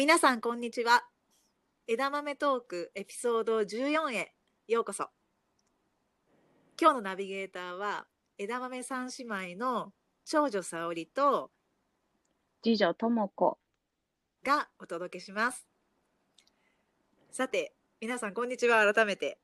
[0.00, 1.04] 皆さんこんにちは。
[1.86, 4.32] 枝豆トークエピソード14へ。
[4.66, 5.10] ようこそ。
[6.80, 8.06] 今日のナビゲーターは
[8.38, 9.92] 枝豆三姉妹の
[10.24, 11.50] 長女沙織と
[12.62, 13.58] 次女とも子。
[14.42, 15.66] がお届けします。
[17.30, 18.90] さて皆さんこんにちは。
[18.90, 19.38] 改めて。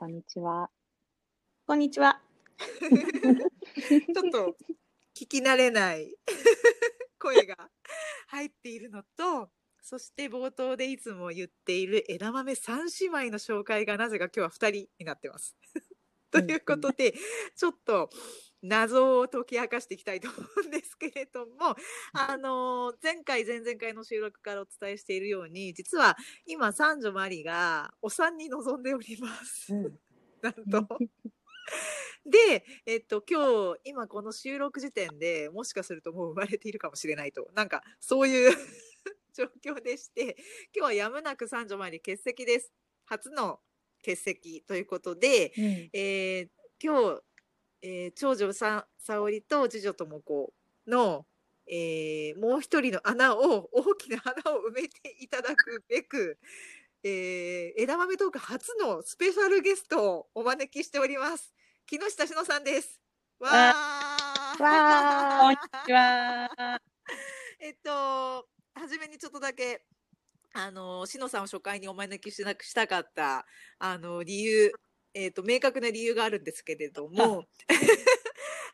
[0.00, 0.68] こんにちは。
[1.68, 2.20] こんにちは。
[2.58, 4.56] ちょっと
[5.14, 6.12] 聞き慣れない
[7.22, 7.56] 声が
[8.28, 15.56] 入っているのと、そして冒頭でいつも言っている枝豆三姉妹の紹介がなぜか今日は2人になってます。
[16.30, 17.14] ということで、
[17.56, 18.08] ちょっと
[18.62, 21.76] 謎を解き明かしていきたいと思うんですけれども、
[22.14, 26.16] あの前回、前々回の収録からお伝えしているように、実は
[26.46, 29.74] 今、三女マリがお産に臨んでおります。
[29.74, 29.98] うん
[30.42, 30.98] なんと。
[32.24, 38.56] で、えっと、今日、今この収録時点でもしかするともう生まれているかもしれないと、なんかそういう
[39.34, 40.36] 状況でして、
[40.74, 42.72] 今日はやむなく三女前に欠席です。
[43.06, 43.60] 初の
[44.04, 46.48] 欠席ということで、うんえー
[46.84, 47.22] 今日、
[47.82, 50.52] えー長女さ沙織と次女とも子
[50.86, 51.26] の、
[51.66, 56.38] えーもう一人の穴を大きな穴を埋めていただくべく、
[57.04, 61.52] えー枝豆トーク初のスペシャルゲストをお招きしております。
[61.86, 63.00] 木下しのさんです。
[63.40, 66.80] わーわ こんにちは。
[67.58, 69.84] えっと、初めにちょっとだけ、
[70.52, 73.46] あの、しのさんを初回にお招きしなくしたかった、
[73.78, 74.72] あの、理由、
[75.14, 77.46] えっと、明確な理由があるんですけれども、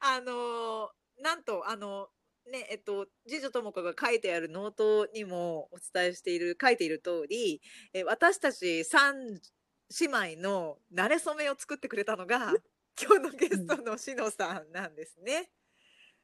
[0.01, 2.11] あ の、なんと、あの、
[2.51, 7.61] ね、えっと、次女とも子が書いてあるノートにもお伝えしている、書いている通り、
[7.93, 9.41] え私たち三
[10.01, 12.61] 姉妹の馴れ初めを作ってくれたのが、
[13.01, 15.51] 今日のゲストのしのさんなんですね。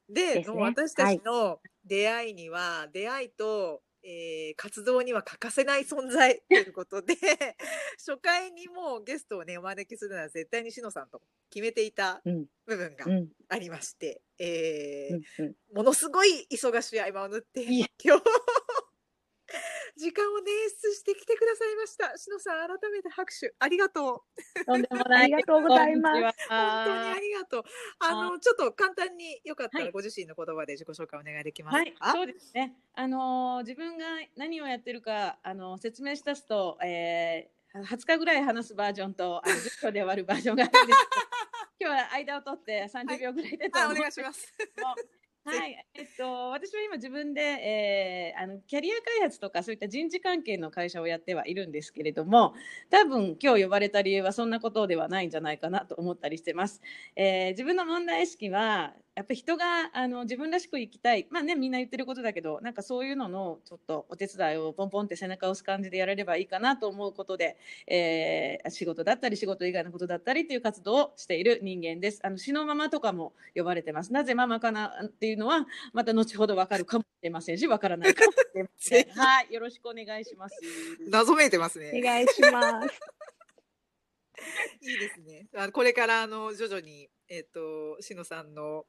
[0.08, 0.56] で、ですね。
[0.56, 7.14] 私たちの出会いには、出会いと、えー活動には欠かせない存在ということで、
[7.98, 12.46] 初回にもうゲストをね、お招きするなら絶対にしのさんと決めていたうん。
[12.66, 13.28] 部分がうん。
[13.48, 15.54] ありまして、えーうんうん。
[15.76, 17.86] ものすごい忙しい合間を縫って、今
[18.18, 18.22] 日、
[19.96, 20.42] 時間を捻
[20.82, 22.18] 出してきてくださいました。
[22.18, 24.24] しのさん、改めて拍手、ありがと
[24.60, 24.64] う。
[24.64, 25.24] とんでもない。
[25.24, 27.62] ありがとうございます本当にあはりがとう。
[28.00, 32.74] あの、ちょっと簡単によかったはいらご自身の言葉で自己紹介お願いできますはい、か、そうですね。
[32.94, 34.04] あのー自分が
[34.36, 41.08] 何をやってるか、あのー説明したすと、えー、20日ぐらい話すバージョンと、あの 10秒で終わるバージョンがあるんです
[41.78, 44.52] けど、今日は間を取って30秒ぐらいでとあ、お思うん願いします。
[45.46, 52.54] はい、 えっと、私は今自分で、えーあのキャリア開発とかそういった人事関係の会社をやってはいるんですけれども
[52.90, 56.80] 多分今日呼ばれた理由はそんなことではないんじゃないかなと思ったりしてます。
[57.14, 67.56] えー自分の問題意識はやっぱ人があの自分らしく生きたいまあねみんな言ってることだけどなんかそういうののちょっとお手伝いをポンポンって背中を押す感じでやれればいいかなと思うことで、
[67.86, 72.20] えー仕事だったり仕事以外のことだったりという活動をしている人間です。
[72.24, 74.12] あの死のママとかも呼ばれてます。
[74.12, 79.10] なぜママかなっていうのはまた後ほどわかるかもしれませんし、わからないかもしれません。
[79.18, 80.56] はい、よろしくお願いします。
[81.08, 82.00] 謎めいてますおね。
[82.00, 83.00] 願いします。
[84.80, 85.48] いいですね。
[85.54, 88.86] あのこれから、あの、徐々に、えっ、と、しのさんの、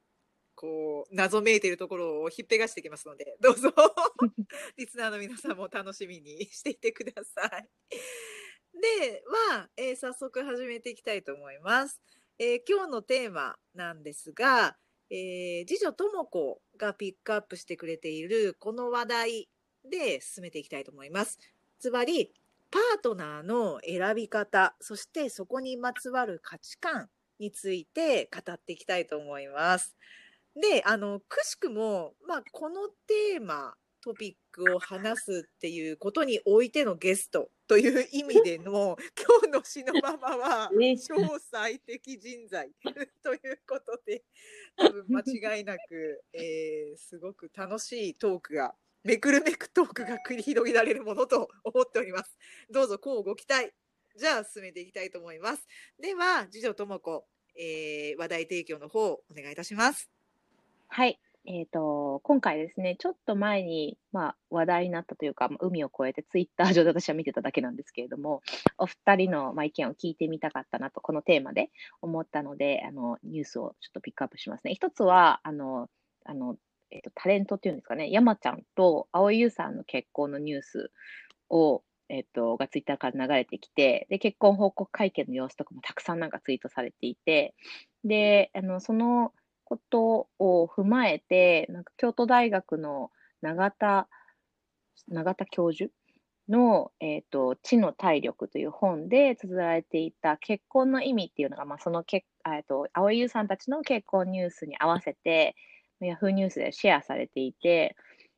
[0.56, 3.74] こう、謎めいているところをひっぺがしていきますので、どうぞ、
[4.78, 7.70] リスナーの皆さんも楽しみにしていてください。
[9.00, 12.02] では、えー早速始めていきたいと思います。
[12.40, 14.78] えー今日のテーマなんですが、
[15.10, 19.50] えー次女とも子がピックアップしてくれているこの話題
[19.90, 21.40] で進めていきたいと思います。
[21.80, 22.34] つまり、
[22.72, 29.96] パートナーの選び方、そしてそこにまつわる価値観について語っていきたいと思います。
[30.56, 42.72] で、あの、くしくも、まあ、このテーマ、トピックを話すっていうことにおいてのゲストという意味での、 今日の詩のままは、ね超最適人材
[43.24, 44.24] ということで、
[44.78, 52.38] 多分間違いなく、 えーすごく楽しいトークが、めくるめくトークが繰り広げられるものと思っております。
[52.70, 53.74] どうぞ、こうご期待。
[54.16, 55.68] じゃあ、進めていきたいと思います。
[56.00, 60.12] では、次女とも子、えー話題提供の方、お願いいたします。
[60.88, 61.20] はい。
[61.48, 68.42] えっ、と、今回ですね、ちょっと前に、まあ、話題になったというか、海を越えてツイッター上で私は見てただけなんですけれども、
[68.80, 71.70] お二人の、まあ、意見を聞いてみたかったなと、このテーマで
[72.02, 74.74] 思ったので、あの、ニュースをちょっとピックアップしますね。
[74.74, 75.88] 一つは、あの、
[76.24, 76.58] あの、
[76.90, 80.92] えっ、と、タレントっていうんですかね、山ちゃんと蒼井優さんの結婚のニュース
[81.50, 87.54] を、えっ、と、がツイッターから流れてきて、で、結婚報告会見の様子とかもたくさんなんかツイートされていて、
[88.04, 89.32] で、あの、その
[89.66, 94.08] ことを踏まえて、なんか京都大学の永田
[95.10, 95.92] 永田教授
[96.50, 105.56] の、えっ、と、知の体力という本で綴られていた結婚の意味っていうのが、まあ、そのけ、えっと、青井優さんたちの結婚ニュースに合わせて、
[106.02, 107.96] ヤフーニュースでシェアされていて、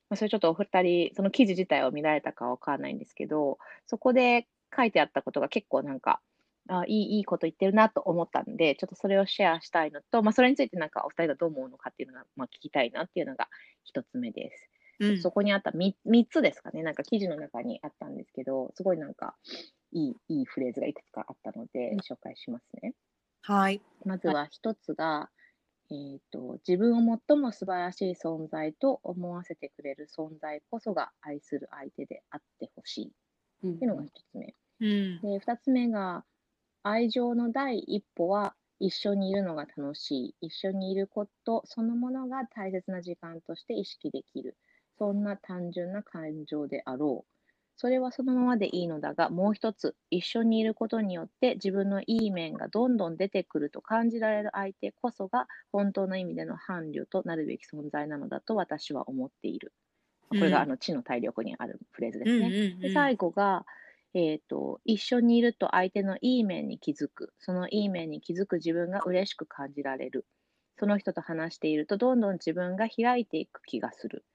[0.10, 3.58] まあ、それちょっとお二人、その記事自体を見られたかわからないんですけど、
[3.88, 6.22] そこで書いてあったことが結構なんか、
[6.68, 13.48] あいい、いいこと言ってるなと思ったんで、ちょっとそれをシェアしたいのと、まあ、それについてなんかお二人がどう思うのかっていうのが、まあ、聞きたいなっていうのが
[13.84, 14.70] 一つ目です。
[15.00, 19.36] うんそこにあった 3, 三つですかね、なんか記事の中にあったんですけど、すごいなんか
[19.92, 22.94] いいいいフレーズがいくつかあったので、紹介しますね。
[23.42, 23.82] はい。
[24.06, 25.30] まずは一つが、
[25.90, 33.12] えーと、自分を最も素晴らしい存在と思わせてくれる存在こそが愛する相手であってほしい
[33.64, 34.56] うんっていうのが一つ目。
[34.82, 35.22] うん。
[35.22, 36.26] で、二つ目が、
[36.90, 40.36] 愛情の第一歩は一緒にいるのが楽しい。
[40.48, 44.58] 一緒にいることそのものが大切な時間として意識できる。
[44.98, 47.34] そんな単純な感情であろう。
[47.76, 59.74] それはそのままでいいのだが、もう一つ、一緒にいることによって自分のいい面がどんどん出てくると感じられる相手こそが本当の意味での伴侶となるべき存在なのだと私は思っている。
[60.38, 62.54] これがうんあの知の体力にあるフレーズでうんすね。
[62.56, 63.66] うんで最後が、
[64.18, 67.34] えーと、一緒にいると相手のいい面に気づく。
[67.38, 70.26] そのいい面に気づく自分が嬉しく感じられる。
[70.76, 74.26] その人と話しているとどんどん自分が開いていく気がする。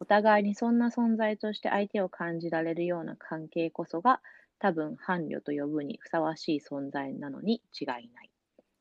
[0.00, 4.22] お互いにそんな存在として相手を感じられるような関係こそが
[4.60, 8.33] 多分伴侶と呼ぶにふさわしい存在なのに違いない。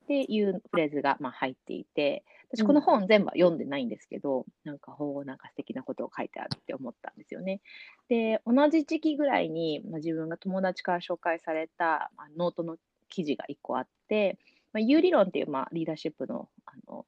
[0.04, 7.62] っていうフレーズがまあ入っていて、私この本全部は読んでないんですけど、なんか、ほう、なんか素敵なことを書いてあるって思ったんですよね。
[8.10, 12.78] で、同じ時期ぐらいに、まあ、自分が友達から紹介された、まあ、ノートの
[13.10, 14.38] 記事が1個あって、
[14.72, 17.06] まあ、U 理論っていう、まあ、リーダーシップのあの、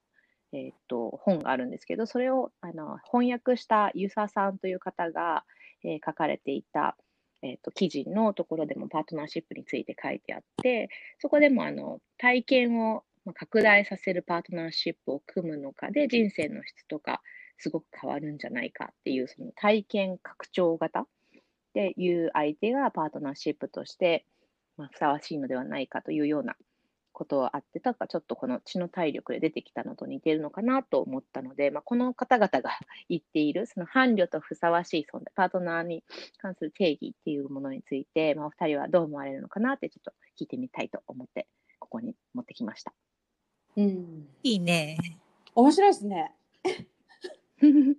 [0.53, 5.43] えーっと本があるんですけど、それをあの翻訳したユサさんという方が、
[5.83, 6.97] えー書かれていた、
[7.45, 10.89] えーと記事のところでもパートナーシップについて書いてあって、
[11.19, 13.03] そこでもあの体験を
[13.33, 17.21] 拡大させるパートナーシップを組むのかで人生の質とか
[17.57, 21.05] すごく変わるんじゃないかっていうその体験拡張型っ
[21.73, 24.25] ていう相手がパートナーシップとして、
[24.77, 26.55] まあ、ふさわしいのではないかというような
[27.15, 32.69] ことはあって、たかちょっとこの知の体力で出てきたのと似てるのかなと思ったので、まあ、この方々が
[33.09, 36.03] 言っているその伴侶とふさわしい存在、パートナーに
[36.37, 41.47] 関する定義っていうものについて、まあ、お二人はどう思われるのかなってちょっと聞いてみたいと思って、
[41.79, 42.93] ここに持ってきました。
[43.77, 44.97] うん、いいね。
[45.55, 46.35] 面白いですね。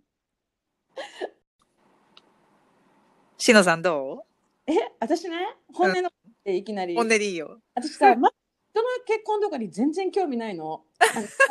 [3.38, 4.26] しのさんど
[4.66, 5.36] え、私ね、
[5.72, 6.12] 本音のっ
[6.44, 6.94] ていきなり。
[6.94, 7.60] う本音でいいよ。
[7.74, 8.30] 私さ、ま、
[8.76, 10.82] 人の結婚とかに全然興味ないの？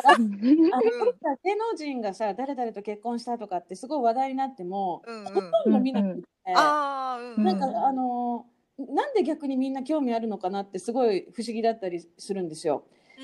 [0.06, 7.44] あの芸能人がさ、誰々と結婚したとかってすごい話題になっても、うんうんほとんど見なくて、うん。
[7.44, 8.46] なんか、うんあの
[8.78, 12.84] なんで逆にみんな興味あるのかなってすごい不思議だったりするんですよ。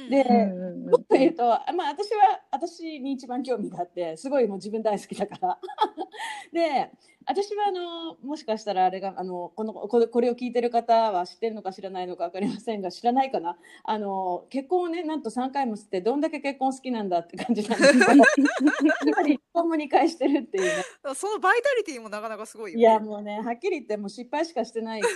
[0.09, 5.59] でうんうんもっと言うと、まあ、私は私に一番興味があってすごいもう自分大好きだから。
[6.51, 6.91] で
[7.25, 13.57] 私はあのもしかしたらあれがあのこのこれこれを聞いてる方は知ってるのか知らないのか分かりませんが知らないかな。
[13.83, 17.93] あの結婚をねなんと3回もしてどんだけ結婚好きなんだって感じなんです。
[17.93, 20.71] け どやっぱり結婚も2回してるっていうね。
[21.15, 22.87] そのバイタリティもなかなかすごいよいね。
[22.87, 25.09] やもうねはっきり言ってもう失敗しかしてないって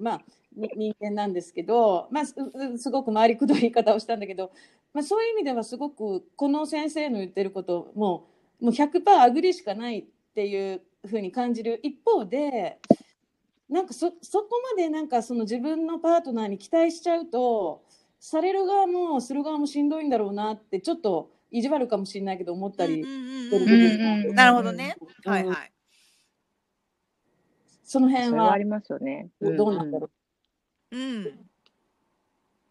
[0.00, 0.41] まあに
[0.76, 4.52] 人間なんですけど、まあ、すごく回りくどい言い方をしたんだけど、
[4.92, 8.28] まあ、そういう意味ではすごくこの先生の言ってることも
[8.60, 10.04] もう100%アグリしかないっ
[10.34, 12.78] ていうふうに感じる一方で
[13.68, 17.82] なんかそそこまでなんかその自分のパートナーに期待しちゃうと
[18.20, 23.02] される側もする側もしんどいんだろうなってちょっと意地悪かもしれないけど思ったり
[24.32, 24.96] なるほどね。
[25.24, 25.72] うんはいはい。
[27.84, 29.28] その辺はありますよね。
[29.40, 30.10] どうなんだろう。
[30.92, 31.48] うん。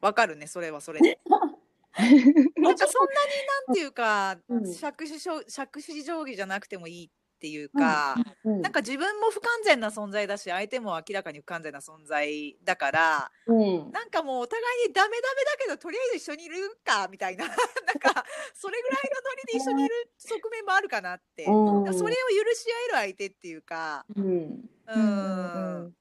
[0.01, 1.19] わかるね、それはそれで。
[2.63, 4.81] なんかそんなになんていうか、うん。
[4.81, 7.09] 杓子定杓子定規じゃなくてもいいっ
[7.39, 8.61] ていうか、うん。
[8.61, 13.93] なんか自分も不完全な存在だし、相手も明らかに不完全な存在だから、うん。
[13.93, 17.57] なんかもうお互いにダメダメだけど、とりあえず一緒にいるかみたいな、 なん
[17.99, 21.47] かそれぐらいのノリで一緒にいる側面もあるかなって。
[21.47, 21.93] うん。
[21.93, 24.69] それを許し合える相手っていうか、うん。
[24.87, 25.87] ううん。
[25.87, 25.95] ん。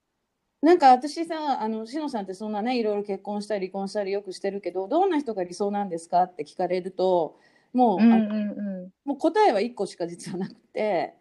[0.63, 7.39] なんか私さあのしのさんってそんなねいろいろ結婚したり離婚したりよくしてるけどどんな人が理想なんですかって聞かれると
[7.73, 8.51] もう,、うんあうん。
[8.51, 11.15] うもう答えは1個しか実はなくて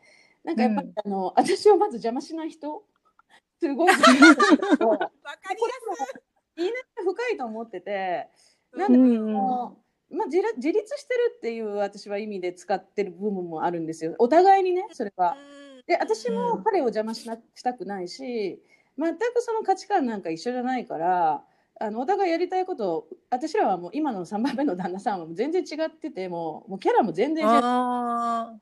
[0.44, 0.94] なんかやっぱり、うん。
[1.06, 2.84] あの私をまず邪魔しない人？
[3.62, 3.88] すごい。
[3.92, 4.28] わかりや
[6.56, 8.28] 言いながら深いと思ってて
[8.72, 9.74] すないんで、うんま
[10.24, 14.16] あ、自ら自立してるっていう私は意味で使ってる部分もあるんですよ。
[14.20, 15.38] お互いにねそれは。
[15.38, 15.84] うん。
[15.86, 16.64] で私もうん。
[16.64, 18.62] 彼を邪魔しなしたくないし
[19.00, 21.44] 全くその価値観なんか一緒じゃないから
[21.80, 27.52] あのお互いやりたいことを私らはもう今の3番目の旦那さんはもう全然違っててもうもうキャラも全然違う。
[27.64, 28.60] あ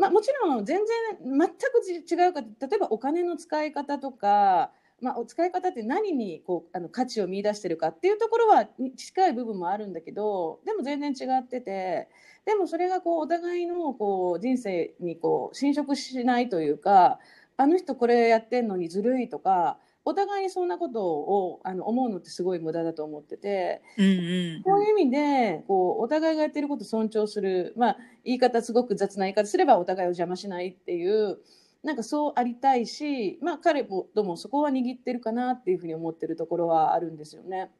[0.00, 4.70] まあ、もちろん全然全くじ違うか例えばお金の使い方とか、
[5.02, 12.08] まあ、お使い方って何にこうあの価値を見出してるかっていうところはに近い部分もあるんだけどでも全然違ってて
[12.46, 17.18] でもそれがこうお互いのこう人生にこう侵食しないというか
[17.60, 23.82] あの人これやってんのにずるいとかお互いにそんなことをあの思うのってすごい無駄だと思ってて。
[23.98, 27.74] うんうんそういう意味で、こう、お互いがやってることを尊重する。
[27.76, 31.38] まあ、言い方すごく雑な言い方すればお互いを邪魔しないっていう、
[31.82, 37.70] なんかそうありたいし、まあ彼もともそこは握ってるかなっていうふうに思ってるところはあるんですよね。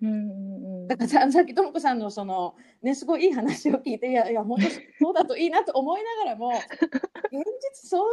[0.00, 4.66] うんうんうんだからさ さっきともこさんのその、ね、すごいいい話を聞いて、いやいや、本当
[5.04, 6.50] そうだといいなと思いながらも、
[7.30, 7.44] 現
[7.80, 8.04] 実そんな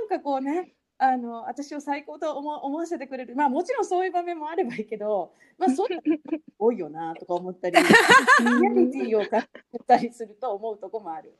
[0.00, 9.42] なんかこうね、あの私を最高と思思わせてくれる、まあもちろんそういう場面もあればいいけど、まあそういうの多いよなとか思ったり、 リアリティを感
[9.72, 11.34] じたりすると思うとこもある。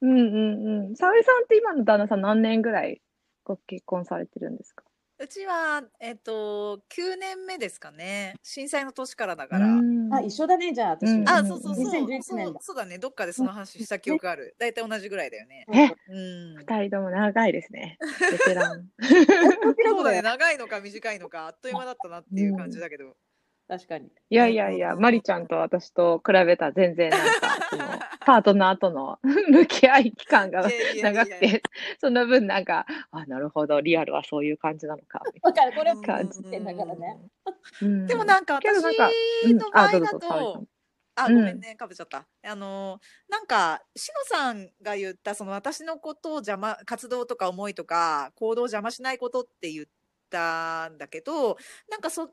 [0.00, 0.96] うんうんうん。
[0.96, 3.00] 沙織さんって今の旦那さん何年ぐらい
[3.44, 4.84] ご結婚されてるんですか？
[5.22, 8.34] うちは、えっと、9年目ですかね。
[8.42, 9.66] 震災の年からだから。
[9.66, 11.84] うんあ、一緒だね、じゃあ私あ、そうそうそう。
[11.84, 12.56] 2011そう。
[12.60, 12.98] そうだね。
[12.98, 14.56] どっかでその話した記憶ある。
[14.58, 15.64] 大体同じぐらいだよね。
[15.72, 16.12] え？
[16.12, 16.18] う
[16.54, 16.56] ん。
[16.56, 17.98] 二人とも長いですね。
[18.32, 18.88] ベテラン。
[19.86, 20.22] そうだね。
[20.22, 23.14] 長いのか短いのか、あっという間だったなっていう感じだけど。
[23.68, 24.08] 確かに。
[24.28, 27.84] いやいやいや、マリちゃんと私と比べたら全然なんか、その、
[28.20, 29.18] パートナーとの
[29.50, 30.68] 向き合い期間が
[31.02, 31.62] 長くて、
[32.00, 37.18] その分なんか、あ、なるほど、リアルはそういう感じなのか、みわかる、これうん感じてんだからね。
[38.06, 38.92] でもなんか私の
[39.70, 40.68] 場合だとん、
[41.14, 42.26] あ、うんごめんね、かぶっちゃった。
[42.44, 49.86] あのー、なんか、しのさんが言った、その私のことを邪魔、活動とか思いとか、行動を邪魔しないことって言っ
[50.30, 51.56] たんだけど、
[51.90, 52.30] なんかそ、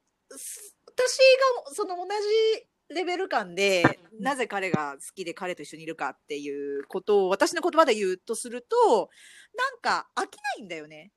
[1.65, 3.84] がその同じレベル感で、
[4.20, 9.10] なぜ彼が好きで彼と一緒にいるかっていうことを私の言葉で言うとすると、
[9.56, 11.12] なんか飽きないんだよね。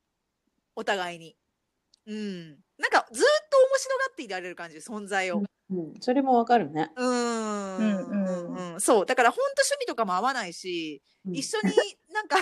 [0.77, 1.37] お互いに。
[2.07, 2.49] うん。
[2.79, 5.43] なんかずっと面白がっていられる感じ、存在を。
[5.71, 6.91] うん、それもわかるね。
[6.97, 9.07] うーんうんうんうんうんそう。
[9.07, 11.73] だから本当趣味とかも合わないし、うん一緒に
[12.12, 12.37] なんか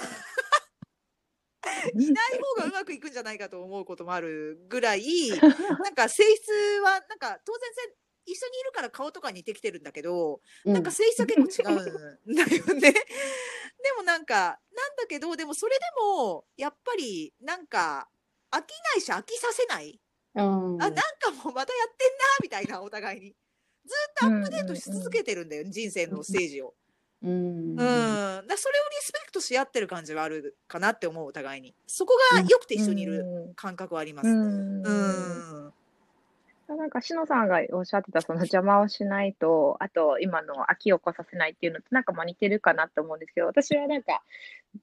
[1.94, 5.02] いない方がうまくいくんじゃないかと思うこともあるぐらい、
[5.82, 6.50] なんか性質
[6.82, 7.94] は、なんか当然せ
[8.26, 12.92] 一緒にいるから顔とか似てきてるんだけど、うんなんか性質は結構違うんだよね。
[13.82, 18.08] でもなんか、なんだけど、でもそれでも、やっぱりなんか
[18.50, 20.00] 飽きないし飽きさせない。
[20.34, 23.34] うん、あ、なんかもうまたやってんな、みたいな、お互いに。
[23.86, 26.74] ずっとアップデートし続けてるんだよ、人生のステージを。
[27.22, 27.76] うんうん。
[27.76, 31.74] だからそれをリスペクトし合ってる感じはあるかなって思う、お互いに。
[31.86, 34.28] そこが良くて一緒にいる感覚はあります。
[34.28, 35.72] ううん。
[36.76, 44.22] なんか、しのさんがおっしゃってた、その邪魔をしないと、あと、今の飽きを起こさせないっていうのと、なんかまあ似てるかなと思うんですけど、私はなんか、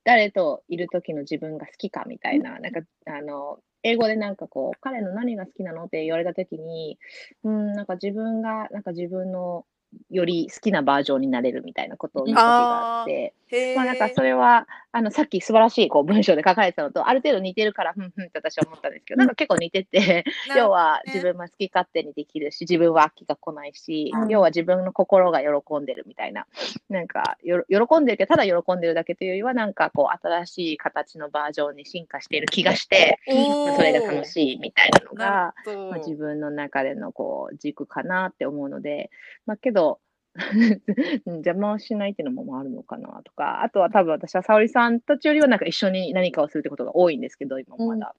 [0.03, 6.99] 誰といる時の自分が好きかみたいな、なんか、あの、英語でなんかこう、彼の何が好きなのって言われた時に、
[7.43, 9.65] うん、なんか自分が、なんか自分の
[10.09, 13.33] より好きなバージョンになれるみたいなことを言う時があって。
[13.75, 24.29] まあなんかそれは、あの、さっき素晴らしいこう文章で書かれてたのと、ある程度似てるから、ふんふんって私は思ったんですけど、なんか結構似てて、な要はね自分は好き勝手にできるし、自分は飽きが来ないし、うん。
[24.29, 26.47] 要は自分の心が喜んでるみたいな、
[26.89, 35.53] なんかよろ喜んでるけど、ただ喜んでるだけというよりは、なんかこう、新しい形のバージョンに進化している気がして、それが楽しいみたいなのが、
[35.89, 39.11] まあ、自分の中でのこう軸かなって思うので、
[39.45, 39.99] まあけど、
[41.25, 48.15] 邪魔をしないっていうのもあるのかなとか、あとは多分私は沙織さんたちよりはなんか一緒に何かをするってことが多いんですけど、今もまだ。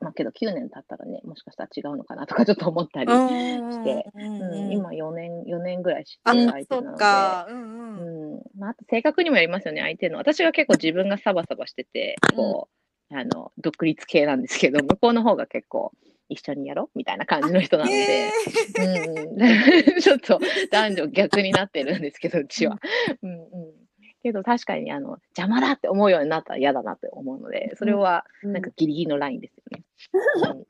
[0.00, 7.46] まあけど9年経ったらね、もしかしたら違うのかなとかちょっと思ったり、してうんうん、今4年、4年ぐらい知ってあ、る相手なので、か。
[7.48, 8.32] うんうん。
[8.34, 10.18] うんまあ、あと性格にもよりますよね、相手の。
[10.18, 12.68] 私は結構自分がサバサバしてて、こ
[13.10, 15.92] う、あの、独立系なんですけど、向こうの方が結構、
[16.28, 18.30] 一緒にやろうみたいな感じの人なので、へ
[18.78, 22.78] うん、 ちょっと男女逆になってるんですけど、うちは。
[23.22, 23.30] うん。
[23.30, 23.82] うん
[24.22, 29.82] けど確かにあの邪魔だって思うようになったら嫌だなって思うので、それはうんなんかギリギリのラインですよね。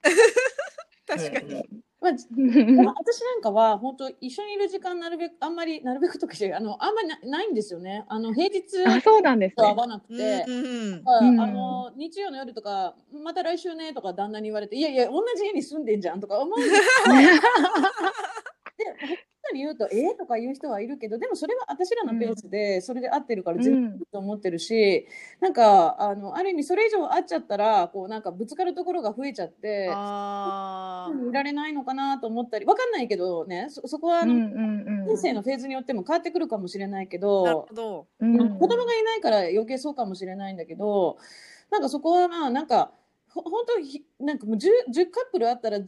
[1.17, 1.83] 確かに。
[2.03, 2.13] まあ
[2.99, 8.05] 私なんかは本当一緒にいる時間なるべくあんまりなるべくとかしてあのあんまりなないんですよね。
[8.09, 10.45] あの平日あ、そうなんです合わなくて。
[10.49, 17.17] うんうんあの日曜の夜とかまた来週ねとか旦那に言われていやいや同じ家に住んでんじゃんとか思うんですけど
[19.13, 25.07] でほっに言うと、えー、とか言う人はいるけど、でもそれは私らのペースで、それで合ってるから全然いいと思ってるし、
[25.41, 31.31] なんか、あの、ある意味それ以上合っちゃったら、こうなんかぶつかるところが増えちゃって、あー。
[31.31, 38.07] いられないのかなと思ったり、わかんないけどね、そそこは人生のフェーズによっても変わってくるかもしれないけなるどほ、ど。
[38.21, 38.41] うん。
[38.41, 41.17] うん子供がいないから余計そうかもしれないんだけど、
[41.71, 43.02] なんかそこはまあなんか、ほ
[43.35, 45.85] 本当ひなんかもう 10, 10カップルあったら 10,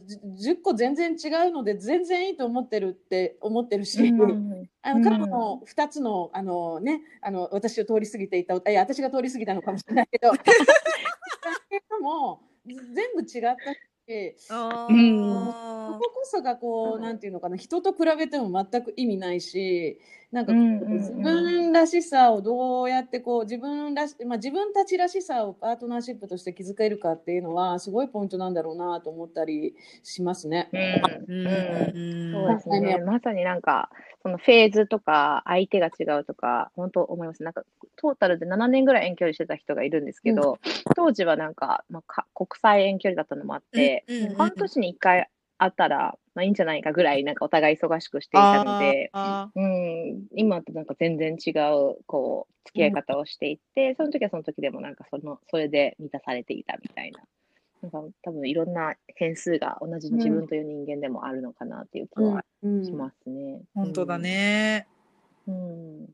[0.53, 10.31] 10個全然違うので全然いいと思ってるって思ってるし、うんあの過去の2つのあの、ね、あの私を通り過ぎていたいや私が通り過ぎたのかもしれないけど。
[12.01, 15.93] も全部違ったしあうんー。
[15.93, 19.99] そここそがこうなんていうのかな人と比べても全く意味ないし
[20.35, 30.69] なんか自分らしさをどうやってこう自分らし、まあ、自分たちらしさをパートナーシップとして築けるかっていうのはすごいポイントなんだろうなと思ったりしますね。
[30.73, 32.97] うんうんうんうんそうですね。
[32.97, 33.89] まさになんか、
[34.23, 37.43] そのフェーズとか、相手が違うとか、本当思います。
[37.43, 37.63] なんか、
[37.95, 40.57] トータルで7年ぐらい遠距離してた人がいるんですけど、
[40.95, 57.21] 当時はなんか、まあ、か国際遠距離だったのもあって、うんうんうん半年に1回会ったら、まあいいんじゃないかぐらい、なんかお互い忙しくしていたので、あうん、今となんか全然違う、こう、付き合い方をしていって、その時はその時でもなんかその、それで満たされていたみたいな。
[57.81, 63.59] なんか多分いろんな変数が同じ自分という人間でもあるのかなっていう気はうんしますね。
[63.59, 64.87] ー本当だね。
[65.47, 65.99] うん。
[66.01, 66.07] うん。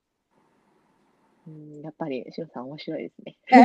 [1.47, 3.37] うん、やっぱり、しのさん面白いですね。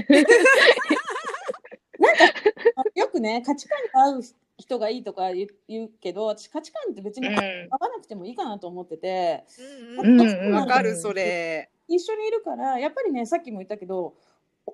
[2.94, 4.22] よくね価値観が合う
[4.58, 5.46] 人がいいとか言
[5.84, 9.44] うけど私価値観って別に合わなくてもいいかなと思ってて
[9.98, 11.70] うんうんうんわかるそれ。
[11.88, 14.14] 一緒にいるからやっぱりねさっきも言ったけど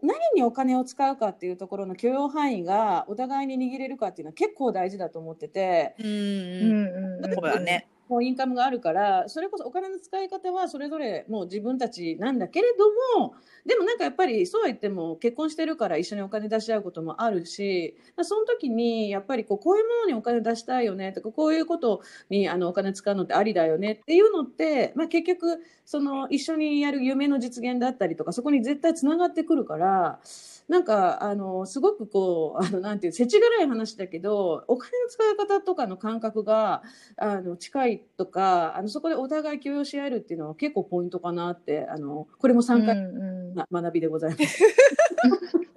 [0.03, 7.35] 何にお金を使うかっていうところの許容範囲がお互いに握れるかっていうのは結構大事だと思っててうんううんんうん。
[7.35, 7.89] そうだね。
[8.09, 30.21] もうインカムがあるからそれこそお金の使い方はそれぞれもう自分たちなんだけれどもでもなんかやっぱりそうは言っても結婚してるから一緒にお金出し合うこともあるしその時にやっぱりこうこういうものにお金出したいよねとかこういうことにあのお金使うのってありだよねっていうのって、まあ、結局その一緒にやる夢の実現だったりとかそこに絶対つながってくるから
[30.69, 36.83] なんかあのすごくこうあのなんていう世知辛い話だけどお金の使い方とかの感覚が
[37.17, 44.63] あの近いとかあのそこでお互い許容し合えるっていうのは結構ポイントかなってあのこれも3回学びでございます。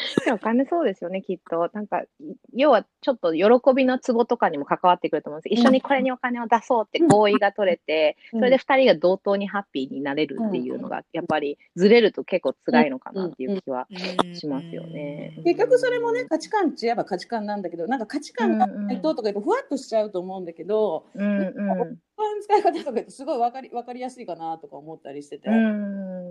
[0.32, 1.70] お金そうですよね、きっと。
[1.72, 2.04] なんか、
[2.54, 5.52] 要はちょっと喜びのツボとかにも関わってくると思うんです。
[5.52, 13.86] 一緒にこれにお金を出そうって合意が取れて、うんそれで二人が同等にハッピーになれるっていうのが、やっぱりずれると結構辛いのかなっていう気は。
[14.34, 21.70] しますよね結局それもね価値観っちゃえば価値観なんだけどなんか価値観がないととか言うとふわっとしちゃうと思うんだけど、うんうん。
[21.70, 25.48] お金の使い方とかすごい分かり分かりやすいかなとか思ったりしてて。
[25.48, 26.29] うん。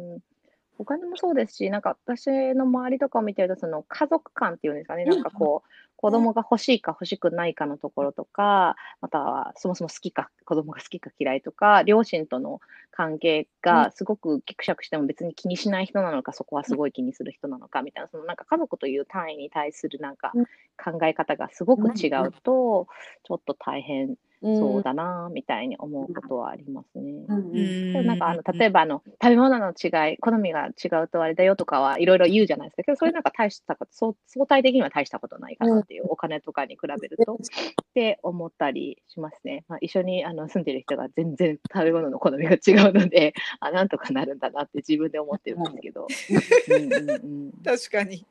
[0.79, 12.61] お金もそうですし、なんか私の周りとかを見てると、その家族観っていうんですかね、なんかこう、子供が欲しいか欲しくないかのところとか、またはそもそも好きか、子供が好きか嫌いとか、両親との
[12.91, 20.45] 関係がすごくギクシャクしても別に気にしない人なのか、そこはすごい気にする人なのかみたいな、そのなんか家族という単位に対するなんかうん。
[20.81, 22.87] 考え方がすごく違うと、
[23.23, 27.25] ちょっと大変うんそうだな、みたいに思うことはありますね。
[27.27, 32.83] うんなんかあの、例えばあの、食べ物の違い、好みが違うとあれだよとかはいろいろ言うじゃないですか。
[32.83, 37.37] けど、それなんか大したこと、そう相対的には大したことないかなっていう、お金とかに比べると、っ
[37.93, 39.65] て思ったりしますね。
[39.67, 46.07] まあ、一緒にあの住んでる人が全然食べ物の好みが違うので、あ、なんとかなるんだなって自分で思ってるんですけど。
[46.69, 47.15] うんうんう
[47.47, 48.25] ん確かに。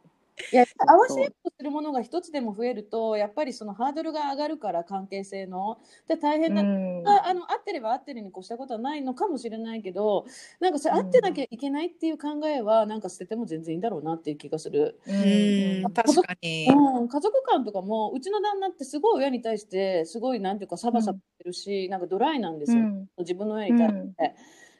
[0.52, 5.78] いや 合わせようとするものが一つでも増えるとやっぱりそのハードルが上がるから関係性の。
[6.06, 7.08] で大変な、うん。
[7.08, 10.24] ああの合ってれば合ってるに越したことはないのかもしれないけど
[10.60, 15.00] なんかそれ合ってなきゃいけないっていう考えはなんか捨てても全然いいんだろうなっていう気がする。
[15.06, 15.82] ううん。
[15.84, 16.66] ん、確かに。
[16.68, 23.08] うん、家族間とかもうちの旦那ってすごい親に対してすごいなんていうかサバサバしてるし、なんかドライなんですよ、うん。
[23.18, 24.34] 自分の親に対して。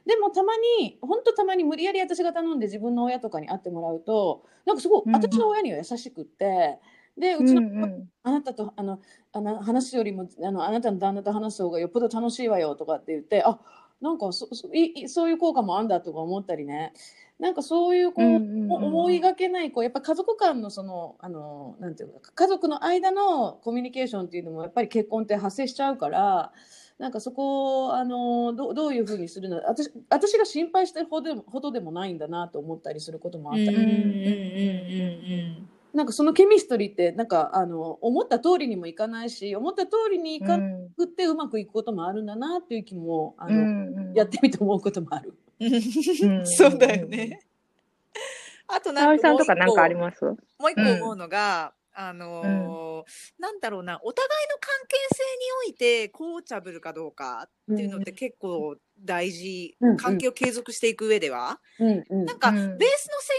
[0.09, 6.79] でもたまに本当たまに無理やり私が頼んで自分の親とかに会ってもらうとなんかすごいうん私の親には優しくって
[7.15, 7.47] でううん。
[7.47, 8.99] ちの、うんあなたとあの
[9.33, 13.59] あの話すよりもあのあなたの旦那と話す方がよっぽど楽しいわよとかって言ってあ
[14.01, 16.93] なんかそそいいそういう効果もあんだとか思ったりね。
[17.37, 26.51] なんかそういうこう、うんうんうん思いがけないこうやっぱ家族間のそのあのなんていうか家族の間のコミュニケーションっていうのもやっぱり結婚って発生しちゃうから
[26.99, 29.61] なんかそこをあのどどういうふうにするの？
[29.65, 33.95] 私私が心配してるほどでもほどでもないんだなと思ったりすることもあったり、うんうんうんう
[35.65, 45.33] んなんかそのケミストリーってなんかあの思った通りにもいかないし思った通りにいかなくてうまくいくこともあるんだなっていう気もあの、やってみて思うこともある。
[46.45, 47.41] そうだよね。
[48.67, 50.23] あとなんかさんとか何かあります？
[50.23, 53.03] もう一個思うのが、あのーうん、
[53.39, 55.23] なんだろうな、お互いの関係性
[55.65, 61.59] において、コーチャブルかどうかっていうのって結構大事、うん、関係を継続していく上では。
[61.77, 62.87] うんうん、なんか、ベースの性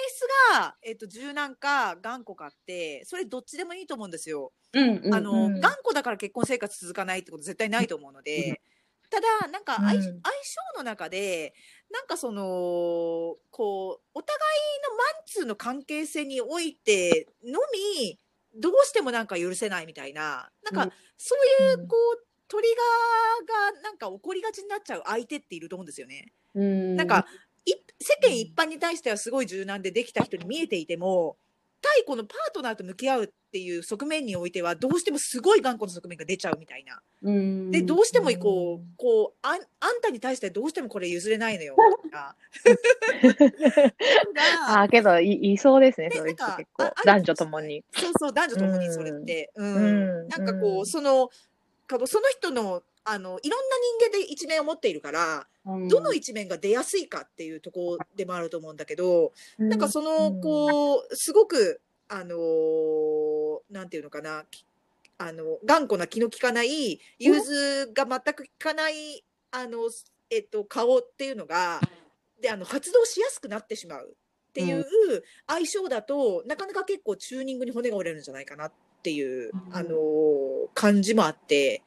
[0.09, 4.53] 質が、えっと、柔軟か頑固かって、それどっちでもいいと思うんですよ。
[4.75, 8.61] うんあの、頑固だから結婚生活続かないってこと絶対ないと思うので、
[9.11, 10.11] ただ、なんか相,、相性
[10.77, 11.55] の中で、
[11.91, 18.19] なんかその、こう、お互いのマンツーの関係性においてのみ、
[18.57, 22.67] どうしてもなんか許せないみたいな、なんかそういうこう、トリ
[23.47, 26.33] ガーがなんか起こりがちになっちゃう相手っていると思うんですよね。
[26.65, 26.97] ん。
[26.97, 27.27] なんか
[28.01, 31.37] 世間一般に対してはすごい柔軟でできた人に見えていても、
[31.81, 37.01] 対このパートナーと向き合うっていう側面においてはどうしてもすごい頑固な側面が出ちゃうみたいな。
[37.71, 42.35] でどうしてもこうこうあんあんたに対してどうしてもこれ譲れないのよみたいな。
[44.83, 47.85] あけどいいそうですねそういう人結構男女ともに。
[47.93, 49.51] そうそう男女ともにそれって。
[49.57, 51.31] うん、なんかこうその
[52.07, 64.45] その人のあのいろんな人間で一面を持っているから、うん、どの一面が出やすいかっていうところでもあると思うんだけど、うん、なんかそのこうすごくあのー、なんていうのかな
[65.19, 69.79] あの頑固な気の利かない融通が全く利かないあの、
[70.31, 71.81] えっと、顔っていうのが
[72.41, 74.17] であの発動しやすくなってしまう
[74.51, 74.85] っていう
[75.47, 81.83] 相性だと、なかなか結構チューニングに骨が折れるんじゃないかなっっていう、あのー、感じもあって、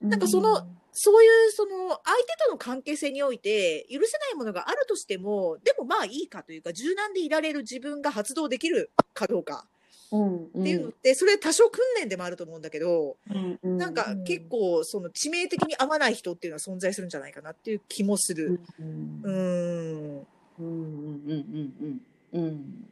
[0.00, 9.66] なんかその、そういうその相手との関係性において許せないものがあるとしても、でもまあいいかというか、柔軟でいられる自分が発動できるかどうか。
[10.14, 13.16] っていうのって、それ多少訓練でもあると思うんだけど、
[13.62, 18.60] なんか結構その致命的に合わない人っていうのは存在するんじゃないかなっていう気もする。
[18.78, 19.22] うん。
[19.24, 20.26] うん。
[20.58, 20.62] うん。
[20.62, 22.02] うん。
[22.32, 22.40] うん。
[22.40, 22.88] うん。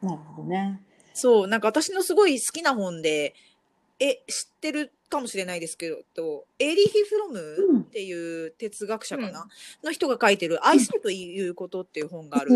[0.00, 0.80] なるほどね。
[1.14, 3.34] そう、なんか私のすごい好きな本で、
[4.00, 9.48] え、知ってるかもしれないですけど、エーリヒ・フロムっていう哲学者かな、うん、
[9.84, 12.50] の人が書いてる、愛するということっていう本がある。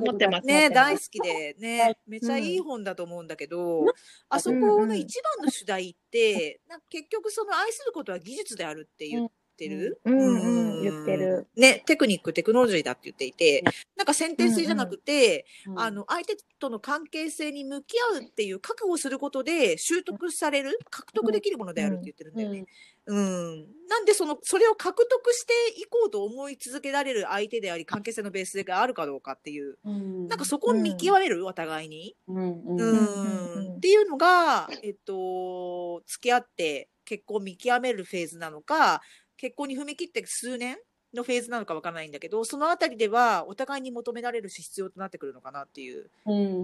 [0.00, 0.46] 持ってます。
[0.46, 3.84] ね、大好きで、ね、めっちゃいい本だと思うんだけど、
[4.28, 9.30] あそこの一番の主題って、なんか結局その愛することは技術であるっていう
[9.66, 10.76] ってる、うん。
[10.76, 11.46] うん、言ってる。
[11.56, 13.62] ね、テクニック、テクノロジーだって言っていて、
[13.96, 22.66] なんか先天性じゃなくて、うんうん、あの、相手との関係性に向き合うっていう覚悟をすることで習得される、獲得できるものであるって言ってるんだよね。
[23.06, 23.66] うん。
[23.88, 32.16] なんでその、それを獲得していこうと思い続けられる相手であり、関係性のベースがあるかどうかっていう、うん、なんかそこを見極める、お互いに。
[32.28, 32.62] うん。
[32.64, 33.76] うん。
[33.76, 39.02] っていうのが、えっと、付き合って結婚見極めるフェーズなのか、
[39.42, 40.76] 結婚に踏み切って数年
[41.12, 46.08] のフェーズなのかわからないんだけど、そのあたりではお互いに求められるし必要となってくるのかなっていう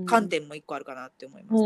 [0.06, 1.60] 観点も一個あるかなって思います。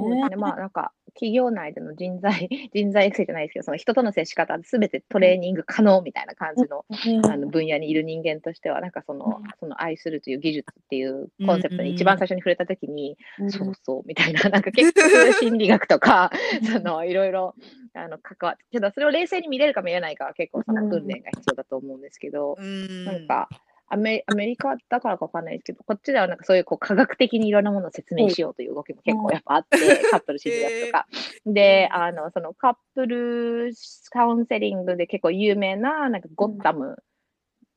[0.00, 0.36] そうね。
[0.36, 6.84] まあなんか企業内での人材、 人材育成じゃないですけど、その人との接し方すべてトレーニング可能みたいな感じの,、
[7.30, 13.16] あの分野にいる人間としては、なんかその、その愛するという技術っていうコンセプトに一番最初に触れたときに、
[13.48, 16.30] そうそうみたいな、 なんか結局心理学とか、
[16.70, 17.54] そのいろいろ
[17.94, 22.56] あの関わって、けどそれを冷静に見れるか見れないかは結構その訓練が必要だと思うんですけど、
[23.04, 23.48] なんか、
[23.88, 29.78] アメアメリカだからかわかんないですけど、こっちではなんかそういうこう科学的にいろんなものを説明しようという動きも結構やっぱあって、
[30.10, 31.06] カップル心理学とか。
[31.46, 33.72] で、あの、そのカップル
[34.10, 37.02] カウンセリングで結構有名な、なんかゴッタム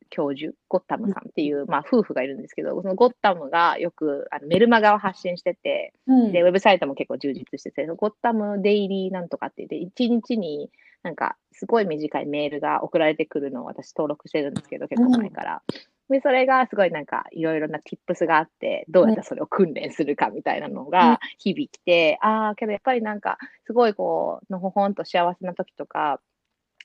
[0.09, 5.93] 教授、ゴッタムさんっていう、まあ夫婦がいるんですけど、そのゴッタムがよくあのメルマガを発信してて、
[6.31, 10.71] で、ウェブサイトも結構充実してて、ゴッタムデイリーなんとかって言って、1日に
[11.03, 15.61] なんかすごい短いメールが送られてくるのを私登録してるんですけど、結構前から。
[16.09, 26.19] で、それがすごいなんかいろいろな tips があって、どうやってそれを訓練するかみたいなのが日々来て、うん、ああ、けどやっぱりなんかすごいこう、のほほんと幸せな時とか、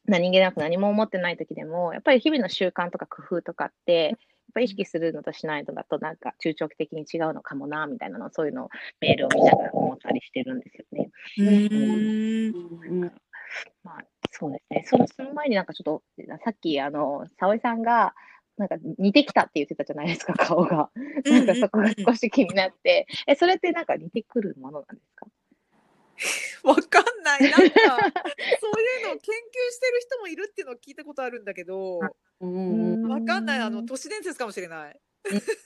[0.06, 4.16] 何気なく何も思ってない時でも、やっぱり日々の習慣とか工夫とかって、やっ
[4.54, 8.68] ぱ意識するのとしないのだとなんか中長期的に違うのかもな、みたいなの、そういうのを
[9.00, 11.10] メールを見ながら思ったりしてるんですよね。
[11.38, 13.12] うん、
[13.82, 14.84] まあ、そうですね。
[14.86, 16.02] そのその前になんかちょっと、
[16.44, 18.14] さっきあの、沙織さんが、
[18.56, 20.90] なんか似てきたって言ってたじゃないですか、 顔が。
[21.24, 23.06] なんかそこが少し気になって。
[23.26, 25.26] え、それってなんか似てくるものなんですか？
[26.64, 27.42] わかんない。
[27.42, 32.10] なんか、 そういうのを研究してる人もいるっていうのを聞いたことあるんだけど、わ
[33.24, 33.60] かんない。
[33.60, 35.00] あの、都市伝説かもしれない。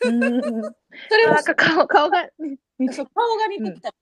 [0.05, 0.63] うんうんうん。
[1.11, 2.59] それはなんか顔、顔が、ね
[2.93, 3.93] そう顔が似てきた。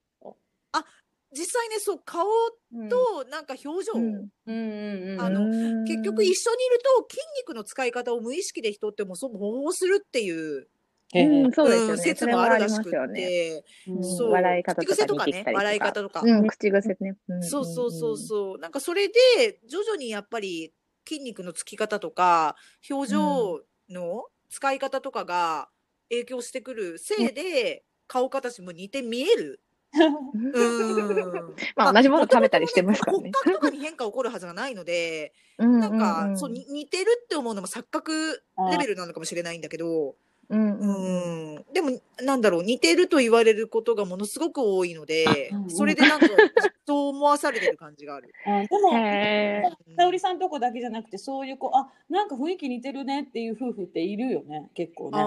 [1.37, 2.27] 実際ね、そう、顔
[2.75, 2.89] うん。
[2.89, 4.05] となんか表情、うん。
[4.05, 5.21] うんうんうん。
[5.21, 5.85] あのうん。
[5.85, 10.69] 結局一緒にいると筋肉の使い方を無意識で人ってもうそう模倣するっていう、
[11.15, 12.03] うん、そうですようんね。
[12.03, 13.21] 説もあるらしくっりますよね。
[13.21, 14.05] て、うん。
[14.17, 14.31] そう。
[14.31, 17.11] 笑い方とか口癖とかね笑い方とか、うん、口癖ね。
[17.11, 18.59] んそうそうそうそう。
[18.59, 19.15] なんかそれで
[19.69, 20.73] 徐々にやっぱり
[21.07, 22.57] 筋肉のつき方とか
[22.91, 25.69] 表情の使い方とかが
[26.11, 29.61] 影響してくるせいで顔形も似て見える。
[31.75, 33.31] まあ、同じもの食べたりしてますからね。
[33.33, 40.15] 骨格とかに変化起こるはずがないので、うんなんか、うんそうに似てるって思うのも錯覚レベルなのかもしれないんだけど、
[40.49, 46.27] うんううんん、でもなんだろう似てると言われることがものすごく多いのでうんうんそれでなんか
[46.87, 48.33] そう思わされてる感じがある。
[48.45, 48.93] あ でも、
[49.97, 55.19] 沙織さんとこだけじゃなくて、そういう子、あ、なんか雰囲気似てるねっていう夫婦っているよね、結構ね。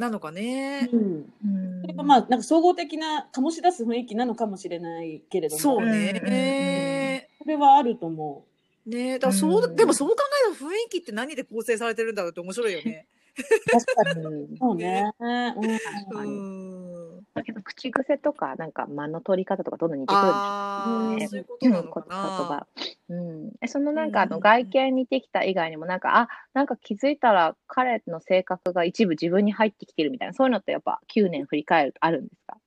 [0.00, 0.88] なのかね。
[0.92, 1.32] うん。
[1.44, 7.28] うんそれがまあ、なんか総合的な醸し出す雰囲気なのかもしれないけれども、そうね。
[7.38, 8.44] それはあると思
[8.86, 13.06] ねだからそう、うんでもそう考えると雰囲気って何で構成されてるんだろうって面白いよね。
[13.66, 13.70] う。
[13.70, 14.22] 確かに。
[14.44, 15.12] うんそうね。
[17.34, 20.54] だけど口癖とか、なんか間の取り方とかどんどん似てくるんでしょ？
[20.82, 22.66] ああ、ねそういうことなのうんか言葉
[23.10, 23.16] な。。
[23.16, 23.16] う
[23.48, 23.52] ん。
[23.60, 32.58] えそのなんかあのうん外見似てきた以外にもなんか、あ、なんか気づいたら彼の性格が一部自分に入ってきてるみたいな、そういうのってやっぱ9年振り返るとあるんですか？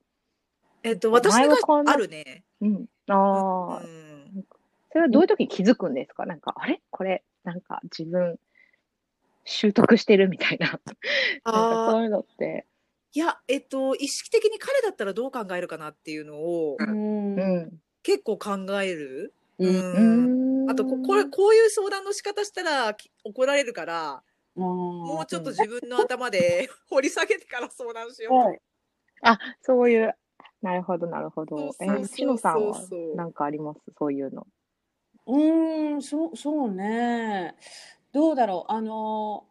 [0.84, 2.43] えっと、私があるね。
[2.62, 2.86] うん。
[3.08, 4.43] ああ、うん
[4.91, 6.26] それはどういう時に気づくんですか？
[6.26, 6.82] なんか、あれ？
[6.91, 8.38] これ、なんか自分、
[9.46, 10.80] 習得してるみたいな。
[11.46, 12.66] なんかそういうのって。
[13.14, 17.70] いや、えっと、意識的に彼だったらどう考えるかなっていうのをうん。
[18.02, 19.34] 結構考える。
[19.60, 19.68] う。
[19.68, 20.26] うんん。
[20.26, 24.24] うんあとこ、これ、こういう相談の仕方したらき怒られるから、
[24.56, 24.74] も
[25.18, 28.62] もうちょっと自分の頭で 掘り下げてから相談しようはい
[29.24, 30.16] あ、そういう。
[30.62, 31.58] なるほど、なるほど。
[31.58, 32.82] そうえそうそうそうしのさんは
[33.16, 33.80] なんかあります？
[33.98, 34.48] そういうの。
[35.28, 37.56] うーん、そう、そうね。
[38.13, 38.71] どうだろう？
[38.71, 39.45] あの、も、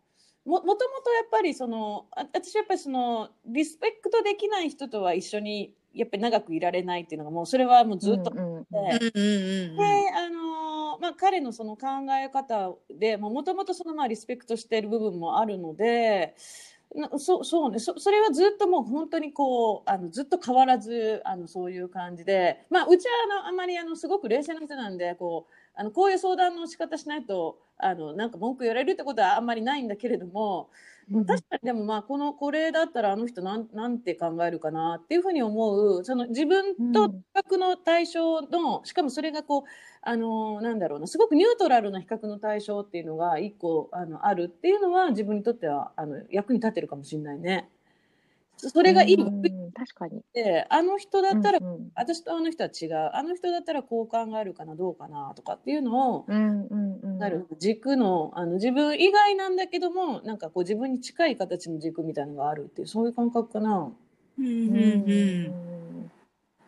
[0.44, 11.87] もともとやっぱりその、あ、私やっぱりその、リスペクトできない人とは一緒に、やっぱり長くいられないっていうのがもう、それはもうずっとであのまあ、彼のその考
[12.25, 16.37] え方でもともとそのまあリスペクトしている部分もあるので
[16.94, 30.93] なそそうねそそれはずっともう本当にこうあのずっと変わらずあのそういう感じで、まあ、うちはあのあまりあのすごく冷静な人なんでこうあのこういう相談の仕方しないとあのなんか文句言われるってことはあんまりないんだけれども、うん
[31.27, 39.63] 確かにでもまあこのこれだったらあの人なんなんて考えるかなっていうふうに思うその自分と比較の対象の、しかもそれがこう
[40.01, 47.69] あのなんだろうなすごくニュートラルな比較の対象っていうのが一個あのあるっていうのは自分にとってはあの役に立ってるかもしれないね。
[48.62, 49.14] そそれがいい。
[49.16, 50.20] うん確かに。
[50.20, 53.11] ってあの人だったら、うん私とあの人は違う。
[53.12, 57.18] あの人だったらこう考えるかなどうかなとかっていうのをうんうんうん。
[57.18, 63.92] なる軸のあの自分以外なんだけどもなんかこう自分に近い形の軸みたいなのがあるっていうそういう感覚かな。
[64.38, 65.72] うんうんうん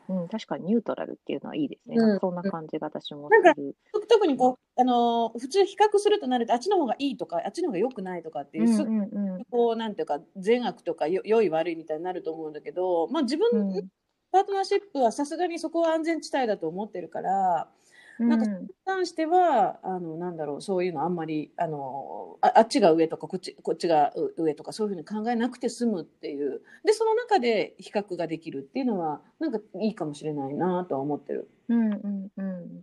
[0.09, 1.97] うんうん、確かにニュートラルっていうのはいいですね。
[1.97, 3.77] うんそんな感じが私もなんかする。
[3.93, 13.88] 特特にこうあの普通比較するとなるとあっちの方がいいとかあっちの方が良くないとかっていうう、すんうんうんこうなんていうか善悪とかよ良い悪いみたいになると思うんだけど、まあ、自分うのん
[14.33, 17.69] パートナーシップはさすがにそこは安全地帯だと思ってるから。
[18.18, 26.62] なんかうんに関してはあのなんだろうそういうのあんまりあのああっちが上とかこっちこっちがう上とかそういうふうに考えなくて済むっていう。
[26.85, 31.48] でその中で比較ができるっていうのはなんかいいかもしれないなとは思ってる。
[31.68, 32.83] うんうんうん。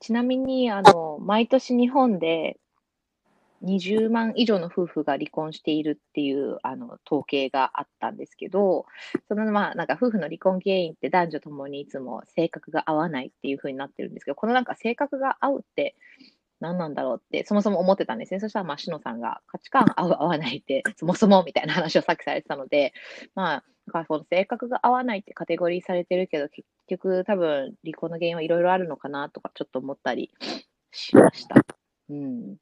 [0.00, 2.58] ちなみに、あの、毎年日本で
[3.62, 8.86] 20万以上の夫婦が離婚しているっていう、あの、統計があったんですけど、
[9.28, 15.96] その、まあ、なんか夫婦の離婚原因って男女ともにいつも性格が合わないっていう風になってるんですけど、このなんか性格が合うって
[16.60, 18.40] 何なんだろうって、そもそも思ってたんですね。
[18.40, 22.92] そしたら、まあ、しのさんが価値観合う合わないって、 そもそもみたいな話をさっきされてたので、
[23.34, 30.30] まあ、だからその性格が合わないってカテゴリーされてるけど、結局多分離婚の原因はいろいろあるのかなとかちょっと思ったり
[30.90, 31.64] しました。
[32.10, 32.56] うん。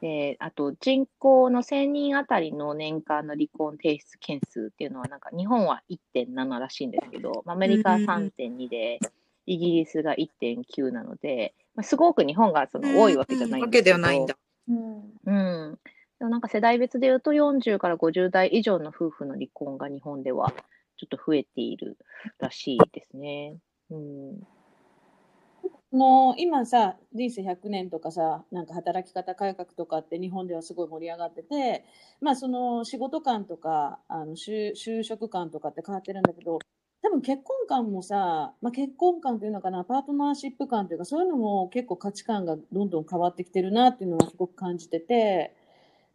[0.00, 9.00] で、あと人口の1000人あたりの年間の離婚提出件数っていうのはなんか日本は1.7らしいんですけど、まあアメリカは3.2で、
[9.46, 14.36] イギリスが1.9なので、まあ、すごく日本がその多いわけじゃないんわけですけど、ではないんだ。
[14.68, 14.72] う
[15.32, 15.78] ん。
[16.18, 20.52] でもなんか世代別で言うと40から50代以上の夫婦の離婚が日本では
[20.96, 21.96] ちょっと増えている
[22.38, 23.56] らしいですね。
[23.90, 24.40] うん。
[25.92, 31.84] の今さ人生100年とかさなんか働き方改革とかって日本ではすごい盛り上がってて
[32.20, 36.58] まあその仕事観とかあの就就職観とかって変わってるんだけど
[37.02, 45.54] 多分結婚観もさ、まあ、結婚観っていうのかなパートナーシップ観というかそういうのも結構価値観がどんどん変わってきてるなっていうのはすごく感じてて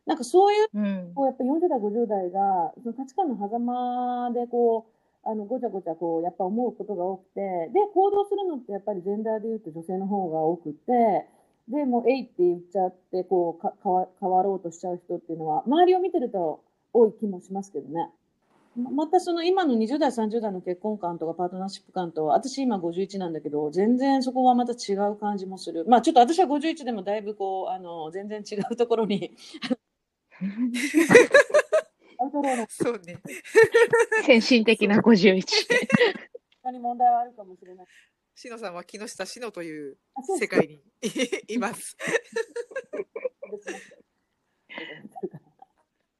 [0.05, 1.13] なんかそういううん。
[1.15, 4.92] こうやっぱ40代50代がその価値観の狭間でこう
[5.25, 7.41] あのごちゃごちゃこうやっぱ思うことが多くて
[7.73, 11.27] で行動するのってやっぱりジェンダーでいうと女性の方が多くて
[11.69, 18.09] でもう「えい」って言っちゃってこうか変わ変わろうとしちゃう人っていうのは周りを見てると多い気もしますけどね。
[18.75, 29.37] またその今の20代30代の結婚観とかパートナーシップ観と私今51なんだけど全然そこはまた違う感じもするまあちょっと私は51でもだいぶこうあの全然違うところに
[32.33, 33.21] アウトローなそうね。
[34.25, 35.43] 先進的な51。
[36.63, 37.87] 他に問題はあるかもしれない。
[38.35, 39.97] しのさんは木下しのという
[40.39, 40.81] 世界に
[41.47, 41.95] います。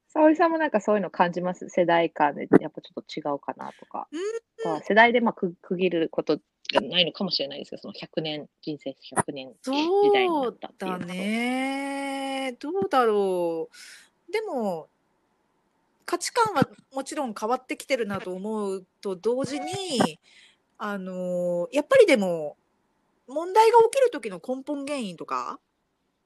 [0.08, 1.68] 沙織さんもなんかそういうの感じます？
[1.68, 4.08] 世代間でやっぱちょっと違うかなとか。
[4.64, 9.72] まあ世代でまあく区切ることじゃないのかもしれないですけど、その100年、人生100年時
[10.12, 11.12] 代になそうったっていうのだと。
[11.12, 12.56] ね。
[12.60, 13.68] どうだろ
[14.28, 14.32] う。
[14.32, 14.88] でも、
[16.06, 20.18] 価値観はもちろん変わってきてるなと思うと同時に、
[20.78, 22.56] あの、やっぱりでも、
[23.26, 25.58] 問題が起きる時の根本原因とか、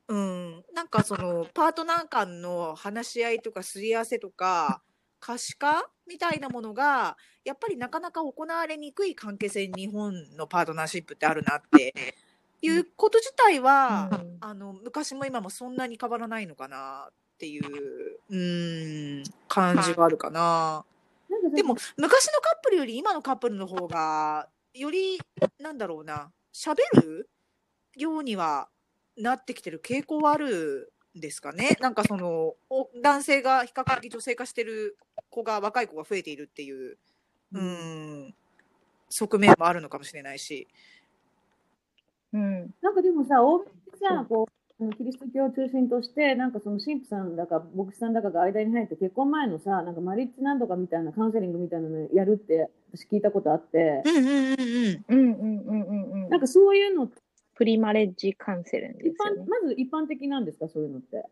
[0.08, 4.82] うん、なんかその、パートナー間の話し合いとかすり合わせとか、
[5.20, 11.94] 可視化みたいなものが、やっぱりなかなか行われにくい関係性に日本のパートナーシップってあるなって
[12.62, 14.38] いうこと自体は、うん。
[14.40, 19.24] あの昔も今もそんなに変わらないのかなっていう、うん、
[19.60, 20.84] 感じがあるかな。
[21.54, 25.18] でも昔のカップルより今のカップルの方がより
[25.60, 27.28] なんだろうな喋る
[27.96, 28.68] ようには
[29.16, 31.76] なってきてる傾向はあるんですかね。
[31.80, 34.96] なんかそのお男性が比較的女性化してる
[35.30, 36.96] 子が若い子が増えているっていう、
[37.52, 38.34] うん、
[39.10, 40.66] 側面もあるのかもしれないし。
[42.32, 42.74] うん。
[42.82, 44.48] なんかでもさ、欧米ってさ、こ
[44.96, 55.04] キリスト教を中心として、なんかその神父さんだか牧師さんだかが間に入って結婚前のさ、なんかマリッジなんとかみたいなカウンセリングみたいなのやるって私聞いたことあって、うんうんうんうん。
[55.08, 56.28] うんうんうんうんうん。
[56.28, 57.10] なんかそういうの
[57.56, 59.46] プリマレッジカウンセリングで一般、すよね。
[59.48, 61.24] まず一般的なんですか、そういうのって。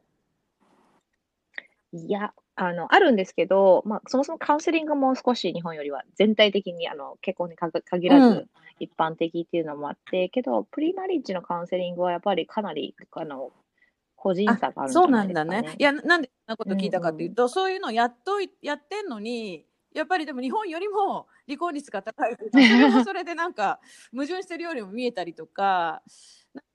[1.93, 13.53] いや、あの、あるんですけど、まあ、そもそもカウンセリングも少し日本よりは全体的に、あの、結婚にか限らうんず一般的っていうのもあって、けど、プリマリッジのカウンセリングはやっぱりかなり、あの、
[14.17, 15.63] 個人差があるんじそうゃなんだね。
[15.63, 15.77] ですかね。
[15.79, 22.37] いや、なんでそんなこと聞いたかっていうと、そういうのやっとい、やってんのに、やっぱりでも日本よりも離婚率が高い。
[22.37, 23.81] それもそれでなんか
[24.13, 26.03] 矛盾してるようにも見えたりとか、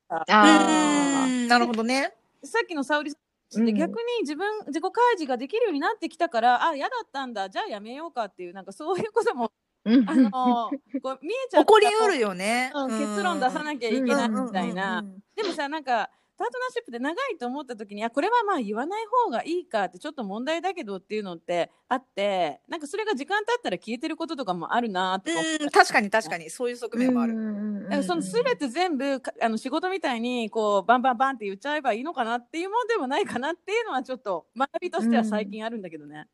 [0.09, 2.15] なんかあうんなるほどね。
[2.43, 3.17] さっきの沙織さ
[3.59, 9.49] んでうん逆に自分自己開示ができるようになってきたから、あ嫌だったんだじゃあやめようかっていうなんかそういうこともー
[9.83, 12.71] あのこう見えちゃった起こりうるよね。
[12.73, 15.03] うん結論出さなきゃいけないみたいな。
[15.35, 16.09] でもさなんか
[16.41, 28.03] パートナーシップで長いと思った時にあこれはまあ言わない方がいいかってちょっと問題だけどっていうのってあってなんかそれが時間経ったら消えてることとかもあるなって思ってうん、確かに確かに、そういう側面もある。
[28.03, 36.25] その全て全部かあの仕事みたいにこうバンバンバンって言っちゃえばいいのかなっていうもんでもないかなっていうのはちょっと学びとしては最近あるんだけどね。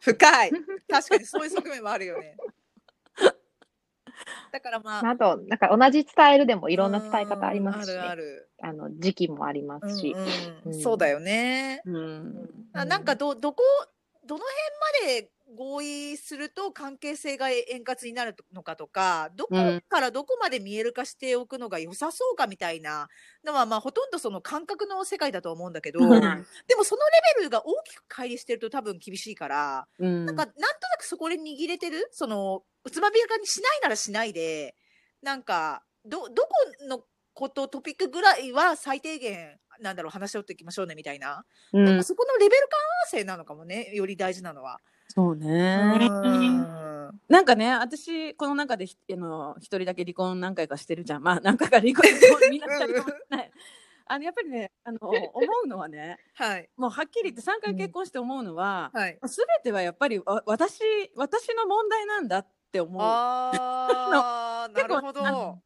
[0.00, 0.50] 深い。
[0.88, 2.36] 確かにそういう側面もあるよね。
[4.52, 8.50] だからまあ、あと、なんか同じ伝えるでもいろんな伝え方ありますし、ね、うんあるある。
[8.62, 11.82] あの時期もありますし、うんうんうんそうだよね。
[11.84, 13.62] うんあなんかど、どこ、
[14.26, 14.44] どの
[15.00, 19.82] 辺まで合意すると関係性が円滑になるのかとか、どこうん。
[19.88, 23.08] からどこまで見える化しておくのが良さそうかみたいな
[23.44, 26.46] のは、まあ、ほとんどその感覚の世界だと思うんだけど、うん。
[26.68, 30.26] でもそのレベルが大きく乖離してると多分厳しいから、うん。
[30.26, 32.08] なんか、なんとなくそこで握れてる？
[32.12, 34.76] その、うつまびらかにしないならしないで、
[35.22, 36.50] なんか、ど、どこ
[36.88, 37.02] の
[37.34, 41.44] こと、トピックぐらいは最低限、なんだろう、話し合っていきましょうね、みたいな。
[41.72, 41.84] うん。
[41.84, 44.78] なんかそこのレベル感合わせなのかもね、より大事なのは。
[45.12, 46.08] そうね。
[46.22, 46.80] うん
[47.28, 51.22] なんかね、私、この中でひあの一人だけ離婚何回かしてるじゃん。
[51.22, 52.04] まあ、何回か離婚、
[52.50, 53.50] みんな二人ともない。
[54.06, 54.98] あの、やっぱりね、あの、
[55.34, 56.68] 思うのはね、はい。
[56.76, 59.18] もうはっきり言って3回結婚して思うのは、はい。
[59.26, 60.82] すべてはやっぱりわ私、
[61.14, 63.02] 私の問題なんだって思う。
[63.02, 65.60] あー、 なるほど。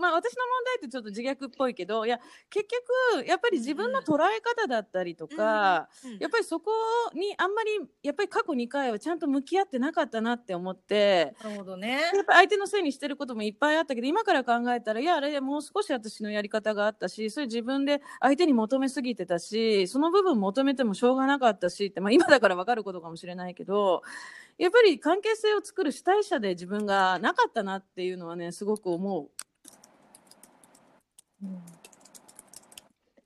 [0.00, 2.66] もまあ私の問題ってちょっと自虐っぽいけど、いや、結
[3.14, 6.70] 局、やっぱり自分の捉え方だったりとか、うんやっぱりそこ
[7.14, 7.70] にあんまり、
[8.02, 12.00] やっぱり過去2回はちゃんと向き合ってなかったなって思って、なるほどね。
[12.00, 24.02] やっぱり相手のせいにしてることもいっぱいあったけど、今から考えたら、いや、あれ、もう少し私のやり方があったし、それ自分で相手に求めすぎてたし、その部分求めてもしょうがなかったしって、まあ今だからわかることかもしれないけど、
[24.58, 29.30] やっぱり関係性を作る主体者で自分がなかったなっていうのはね、すごく思う。
[31.42, 31.62] うん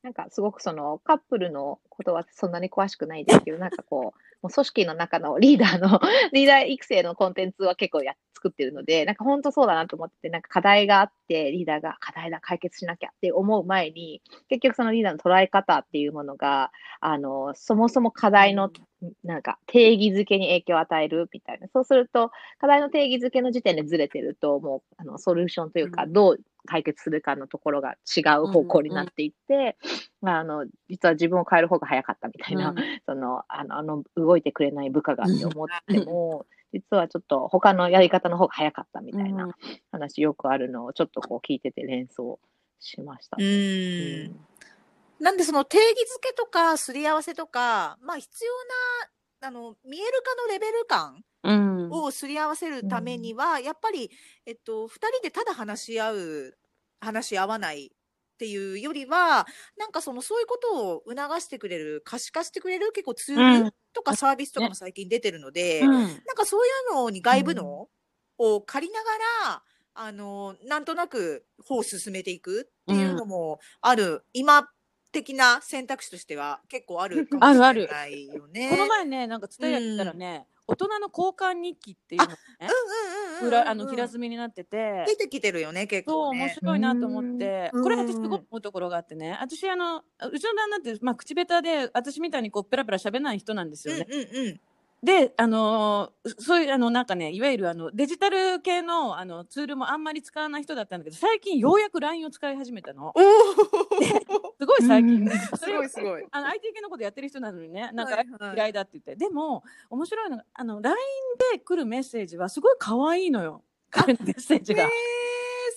[0.04, 5.98] なんかすごくそのカップルのことはそんなに詳しくないですけど、なんかこう、 もう組織の中のリーダーの、
[6.34, 18.70] リーダー育成のコンテンツは結構や作ってるので、なんか本当そうだなと思って、なんか課題があって、リーダーが課題だ、解決しなきゃって思う前に、結局そのリーダーの捉え方っていうものが、あの、そもそも課題の、
[19.22, 21.68] なんか定義づけに影響を与えるみたいな。
[21.68, 29.76] そうすると、課題の定義づけの時点でずれてると、もう、あの、ソリューションというか、うんどう解決するかのところが違う方向になっていって、
[30.20, 32.76] まあ、あの、実は自分を変える方が早かったみたいな、うん。
[33.06, 39.54] その、あの、あの、動いてくれない部下がって思っても、実はちょっと他のやり方の方が早かったみたいな
[39.92, 42.40] 話よくあるのをちょっとこう聞いてて連想
[42.80, 44.36] しましたうん。
[45.20, 48.52] なんでその定義づけとかすり合わせとか、まあ必要
[49.44, 51.22] な、あの、見える化のレベル感うん。
[51.90, 54.10] をすり合わせるためには、やっぱり、
[54.46, 56.58] えっと、二人でただ話し合う、
[57.00, 65.90] 話し合わないっていうよりは、なんかその、そういうことを促してくれる、可視化してくれる結構ツールとかサービスとかも最近出てるので、うん。
[65.90, 67.88] なんかそういうのに外部の
[68.38, 69.10] を借りなが
[69.46, 69.62] ら、
[69.94, 74.68] あの、なんとなく方を進めていくっていうのもある、今
[75.12, 78.70] 的な選択肢としては結構あるかもしれないよね。
[78.70, 86.40] この前ね、なんか伝えやったらね、大人の交換日記っていうのがね、うんうんうんうん、裏あの平積みになってて、出てきてるよね、結構ね。
[86.40, 90.02] 面白いなと思って、うんこれ私すごく思うところがあってね、私あの、う
[90.38, 94.06] ちの旦那って、まあ、口下手で、私みたいにこう、ペラペラ喋らない人なんですうんよね。
[94.10, 94.60] うんうん。
[95.04, 103.12] で、あのーそういう、あの、なんかね、いわゆるあの、デジタル系の、あの、ツールもあんまり使わない人だったんだけど、最近ようやく LINE を使い始めたの。
[104.58, 105.28] すごい最近。
[105.28, 106.24] すごいすごい。
[106.30, 109.16] あの、IT 系のことやってる人なのにね、なんかはいはい嫌いだって言って。
[109.16, 110.96] でも、面白いのが、あの、LINE
[111.52, 113.62] で来るメッセージはすごい可愛いのよ。
[113.90, 114.88] 彼のメッセージが。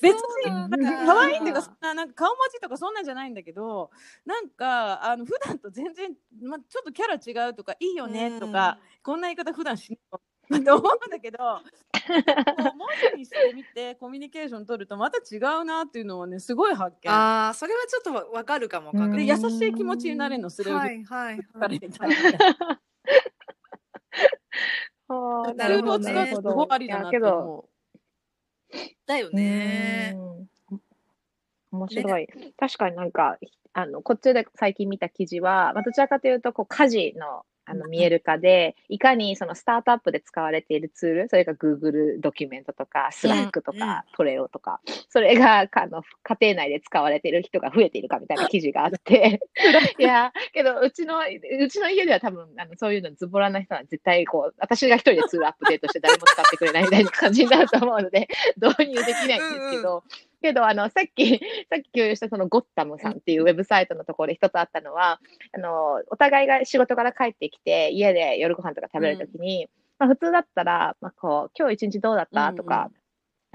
[0.02, 3.92] 別に、なんか可愛いっていうか、そんななんか顔文字とかそんなんじゃないんだけど、
[4.26, 9.90] なんか、あの、普段と全然、ま、ちょっとキャラ違うとか、いいよねとか、こんな言い方普段し
[10.50, 11.38] ないと思うんだけど、
[12.78, 17.12] 文字にしてみてコミュニケーション取るとまた違うなっていうのはね、すごい発見。
[17.12, 18.92] ああ、それはちょっとわわかるかも。
[18.92, 22.10] うんで、確認優しい気持ちになれるの、それをはいはいたはいりみたい
[25.56, 25.68] な。
[25.68, 26.56] るほど、を使うとすなるほど。
[26.56, 27.70] ごいありだなと思う。
[29.06, 30.16] だよね。
[31.72, 32.28] 面白い。
[32.58, 33.38] 確かになんか、
[33.74, 49.42] あの、こっちで最近見た記事は、まあ、どちらかというと、こう、家事の、あの、見える化で、いかにそのスタートアップで使われているツール、それが Google ドキュメントとか、Slack とか、トレオとか、それが、あの、家庭内で使われている人が増えているかみたいな記事があって、
[50.00, 60.04] いや、けど、うちの、うちの家では多分、あの、そういうのズボラな人は絶対、こう、私が一人でツールアップデートして誰も使ってくれないみたいな感じになると思うので、導入できないんですけど、
[60.42, 65.20] けど、あの、さっき、 さっき共有したそのゴッタムさんっていうウェブサイトのところで一つあったのは、
[65.54, 69.70] あの、お互いが仕事から帰ってきて、家で夜ご飯とか食べるときに、
[70.00, 72.54] まあ普通だったら、まあこう、今日一日どうだった？
[72.56, 72.90] とか、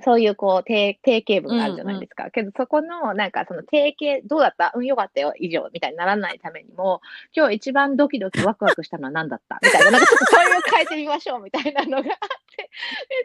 [0.01, 2.31] そういうこう定、定型文があるじゃないですか。
[2.31, 4.73] けど、そこの、なんかその定型、どうだった？
[4.75, 7.01] うん、よかったよ、以上、みたいにならないためにも、
[7.37, 9.59] 今日一番ドキドキワクワクしたのは何だった？
[9.63, 12.07] みたいな、なんかちょっとそれを変えてみましょう、みたいなのがあって、
[12.63, 12.69] で、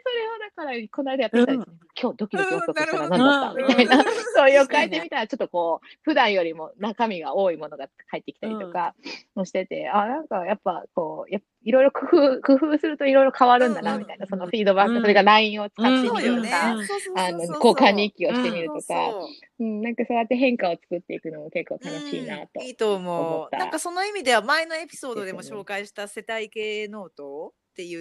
[0.04, 1.76] それをだから、この間やってきたんですね。
[2.00, 3.50] 今日ドキドキワクワクしたのは何だった？
[3.50, 4.04] うんみたいな、うん。
[4.36, 8.94] そういうを変えてみたら、ちょっとこう、普段よりも中身が多いものが返ってきたりとか
[9.34, 15.00] もしてて、あ、なんかやっぱこう、やいろいろ工夫、工夫するといろいろ変わるんだな、みたいな、そのフィードバック、うん。
[15.00, 16.76] それが LINE を使ってみるとか、。
[17.14, 19.28] あの、交換日記をしてみるとか、そ
[19.58, 19.64] う。
[19.64, 22.62] ん、なんかそうやって変化を作っていくのも結構楽しいなとうん。
[22.62, 23.56] いいと思う。
[23.56, 27.94] なんかその意味では前のエピソードでも紹介した世帯系ノートってい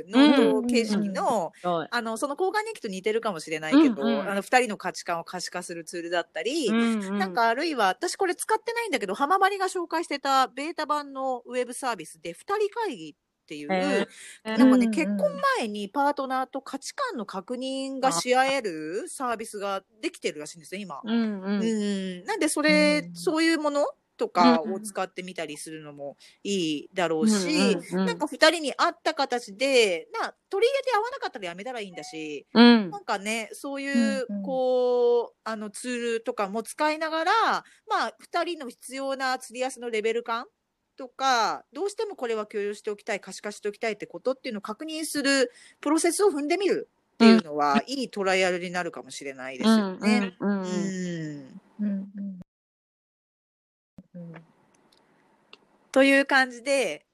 [0.00, 1.88] うノート形式の、はい。
[1.90, 4.30] あの、その交換日記と似てるかもしれないけど、うんうん。
[4.30, 13.14] あの、二人の価値観を可視化するツールだったり、うんなんかあるいは、私これ使ってないんだけど、浜張りが紹介してたベータ版のウェブサービスで、二人会議っ
[13.46, 14.06] ていう、へー。
[14.56, 14.90] なんかね、うん。
[14.90, 21.00] 結婚前にパートナーと価値観の確認がし合えるサービスができてるらしいんですよ、今。
[21.04, 21.60] うんうん。
[21.60, 23.10] うん、なんでそれ、うん。
[23.12, 23.86] そういうもの
[24.18, 27.86] とかを使ってみたりするのもいいだろうし、うん。
[27.90, 28.06] うんうん。
[28.06, 32.90] なんか2人に合った形でな取り入れて合わなかったらやめたらいいんだし、うん。
[32.90, 34.42] なんかねそういう、うんうん。
[34.42, 37.32] こうあのツールとかも使いながら
[37.88, 40.46] まあ2人の必要な釣りやすのレベル感
[40.96, 50.32] とかどうしてもこれは共有しておきたい可視化しておきたいってことっていうのを確認するプロセスを踏んでみるっていうのは、いいトライアルになるかもしれないですよね。
[50.40, 50.94] うんうんうん。
[51.80, 52.08] うん
[55.92, 57.04] という感じで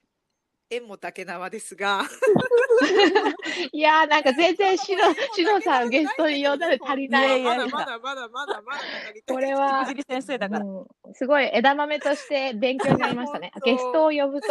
[0.70, 2.02] 縁も竹縄ですが。
[3.72, 5.02] いやーなんか全然しの
[5.34, 8.82] しのさんゲストに呼んだら足りないまだまだまだまだまだ
[9.28, 10.64] これは先生だから。
[10.64, 13.52] うんすごい枝豆として勉強になりましたね。
[13.64, 14.48] ゲストを呼ぶと、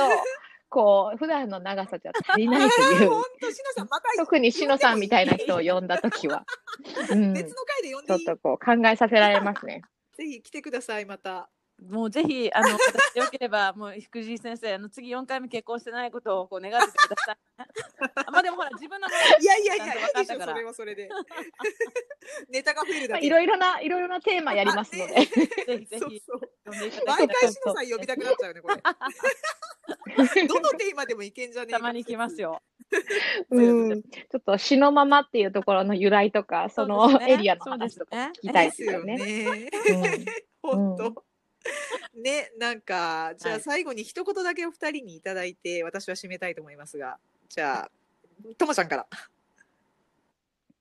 [0.70, 3.10] こう、普段の長さじゃ足りないという。
[3.10, 6.46] 本、当しのさんまた特にしのさんみたいな人を呼んだときは、
[7.12, 8.24] うん、ち別の回で呼んょでいい？
[8.24, 9.82] っとこう考えさせられますね。
[10.16, 11.50] ぜひ来てくださいまた。
[11.90, 17.38] もうぜひあの私でよければもう福地先生あの次4回目結婚してないことをこう願っててください。
[18.26, 19.12] あまあでもほら自分のい
[19.44, 21.10] やいやいや、いいでしそれはそれで。
[22.50, 23.14] ネタが増えるだけ。
[23.14, 25.14] まあいろいろな、いろいろなテーマやりますので。
[25.26, 26.00] ぜひぜ
[26.90, 28.76] ひ毎回しのさん呼びたくなっちゃうね、これ。
[30.48, 32.42] どのテーマでもいけんじゃねえかたまに来ます。
[32.42, 32.62] よ。
[33.50, 39.70] うん、ちょっと詩のままっていうところの由来とか、そのエリアの話とか聞きたいですすよね。
[40.62, 41.24] 本当。
[42.24, 47.20] ね、なんか、じゃはいあ最後に一言だけお二人にいただいて、私は締めたいと思いますが、
[47.50, 47.92] じゃあ、
[48.58, 49.08] ともちゃんから。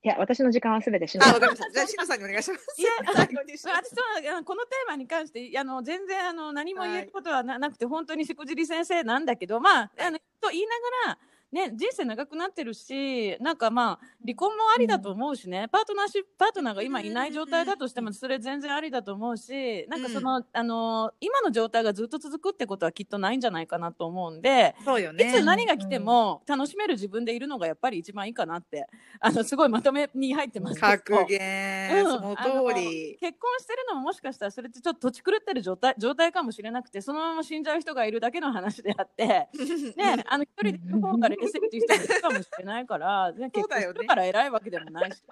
[0.05, 1.71] いや、私の時間はすべてしのあ、わかりました。
[1.71, 2.67] じゃあ、しのさんにお願いします。
[2.81, 11.19] いや 最後に私はこのテーマに関してあの全然あの何も言えることはな,、なくて本当にしくじり先生なんだけどまああのと言いながら。
[11.53, 25.31] ね、人生長くなってるしなんかまあ離婚もありだと思うしね、パートナーシップパートナーが今いない状態だとしてもそれ全然ありだと思うしなんかその、あの今の状態がずっと続くってことはきっとないんじゃないかなと思うんで、いそうよね。
[25.31, 28.87] つ何が来ても楽しめる自分でいるのがやっぱり一番いいかなって
[29.21, 30.81] あのすごいまとめに入ってます。
[30.81, 32.05] 格言、うん。
[32.05, 33.19] その通り。
[33.21, 39.49] 結婚してるのももしかしたらそれってちょっと土地狂ってる状態状態かもしれなくてそのまま死んじゃう人がいるだけの話であって、
[39.97, 45.23] ね、あの一人で方が冷静っていう人もいるかもしれないから、 ね、結婚するから偉いわけでもないし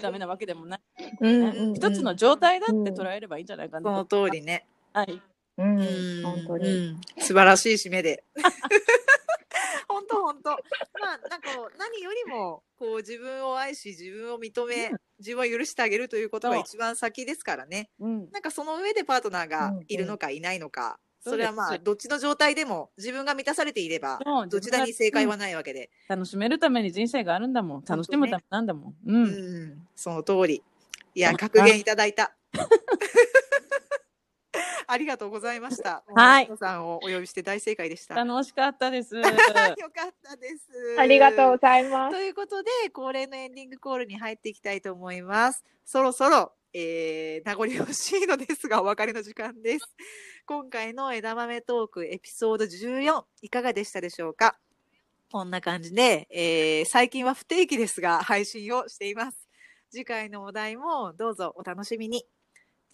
[0.00, 0.80] ダメなわけでもない、
[1.20, 4.66] うんねうんうん一つの状態だって捉えればいいんじゃないかそなの通りね。
[4.92, 5.22] はい、
[5.58, 6.68] うんうん本当に。
[6.68, 8.24] うん素晴らしい締めで。
[9.88, 10.50] 本当本当。
[10.50, 10.56] ま
[11.14, 17.90] あなんか何よりもこう自分を愛し自分を認め、自分を許してあげるということがそう一番先ですからね。
[17.98, 25.90] うん、なんかその上でパートナーがいるのかいないのか、うんそれはまあどっちの状態でも自分が満たされていればどちらに正解はないわけで。
[26.08, 30.62] 楽しめるために人生があるんだもん楽しむためなんだもん、うんうん、その通り。
[31.14, 32.34] いや格言いただいた。
[34.88, 36.04] ありがとうございました。
[36.14, 38.14] はいさんをお呼びして大正解でした。
[38.14, 39.34] 楽しかったです よかっ
[40.22, 40.96] たです。
[40.98, 42.22] ありがとうございますと。
[42.22, 45.64] いうことで、恒例のエンディングコールに入っていきたいと思います。
[45.84, 49.86] そろそろ、えー、名残惜しいのですが、お別れの時間です。
[50.46, 54.58] 今回の枝豆トークエピソード14、いかがでしたでしょうか？
[55.30, 59.48] こんな感じで、えー、最近は不定期ですが、配信をしています。
[59.90, 62.26] 次回のお題もどうぞお楽しみに。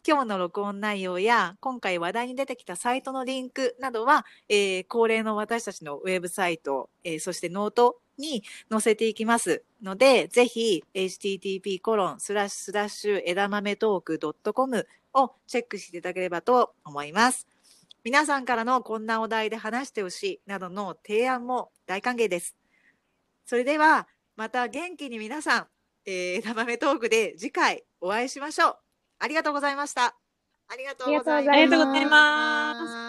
[0.06, 14.20] 今日の録音内容や今回話題に出てきたサイトのリンクなどは、えー恒例の私たちのウェブサイト、えーそしてノートに載せていきますので、ぜひ http コロンスラッシュスラッシュ枝豆トーク
[14.52, 17.46] .com をチェックしていただければと思います。
[18.04, 22.56] 皆さんからのこんなお題で話してほしいなどの提案も大歓迎です。
[23.46, 25.66] それではまた元気に皆さん、
[26.06, 28.76] えー枝豆トークで次回お会いしましょう。
[29.18, 30.16] ありがとうございました。
[30.68, 31.50] ありがとうございます。
[31.52, 33.01] ありがとうございます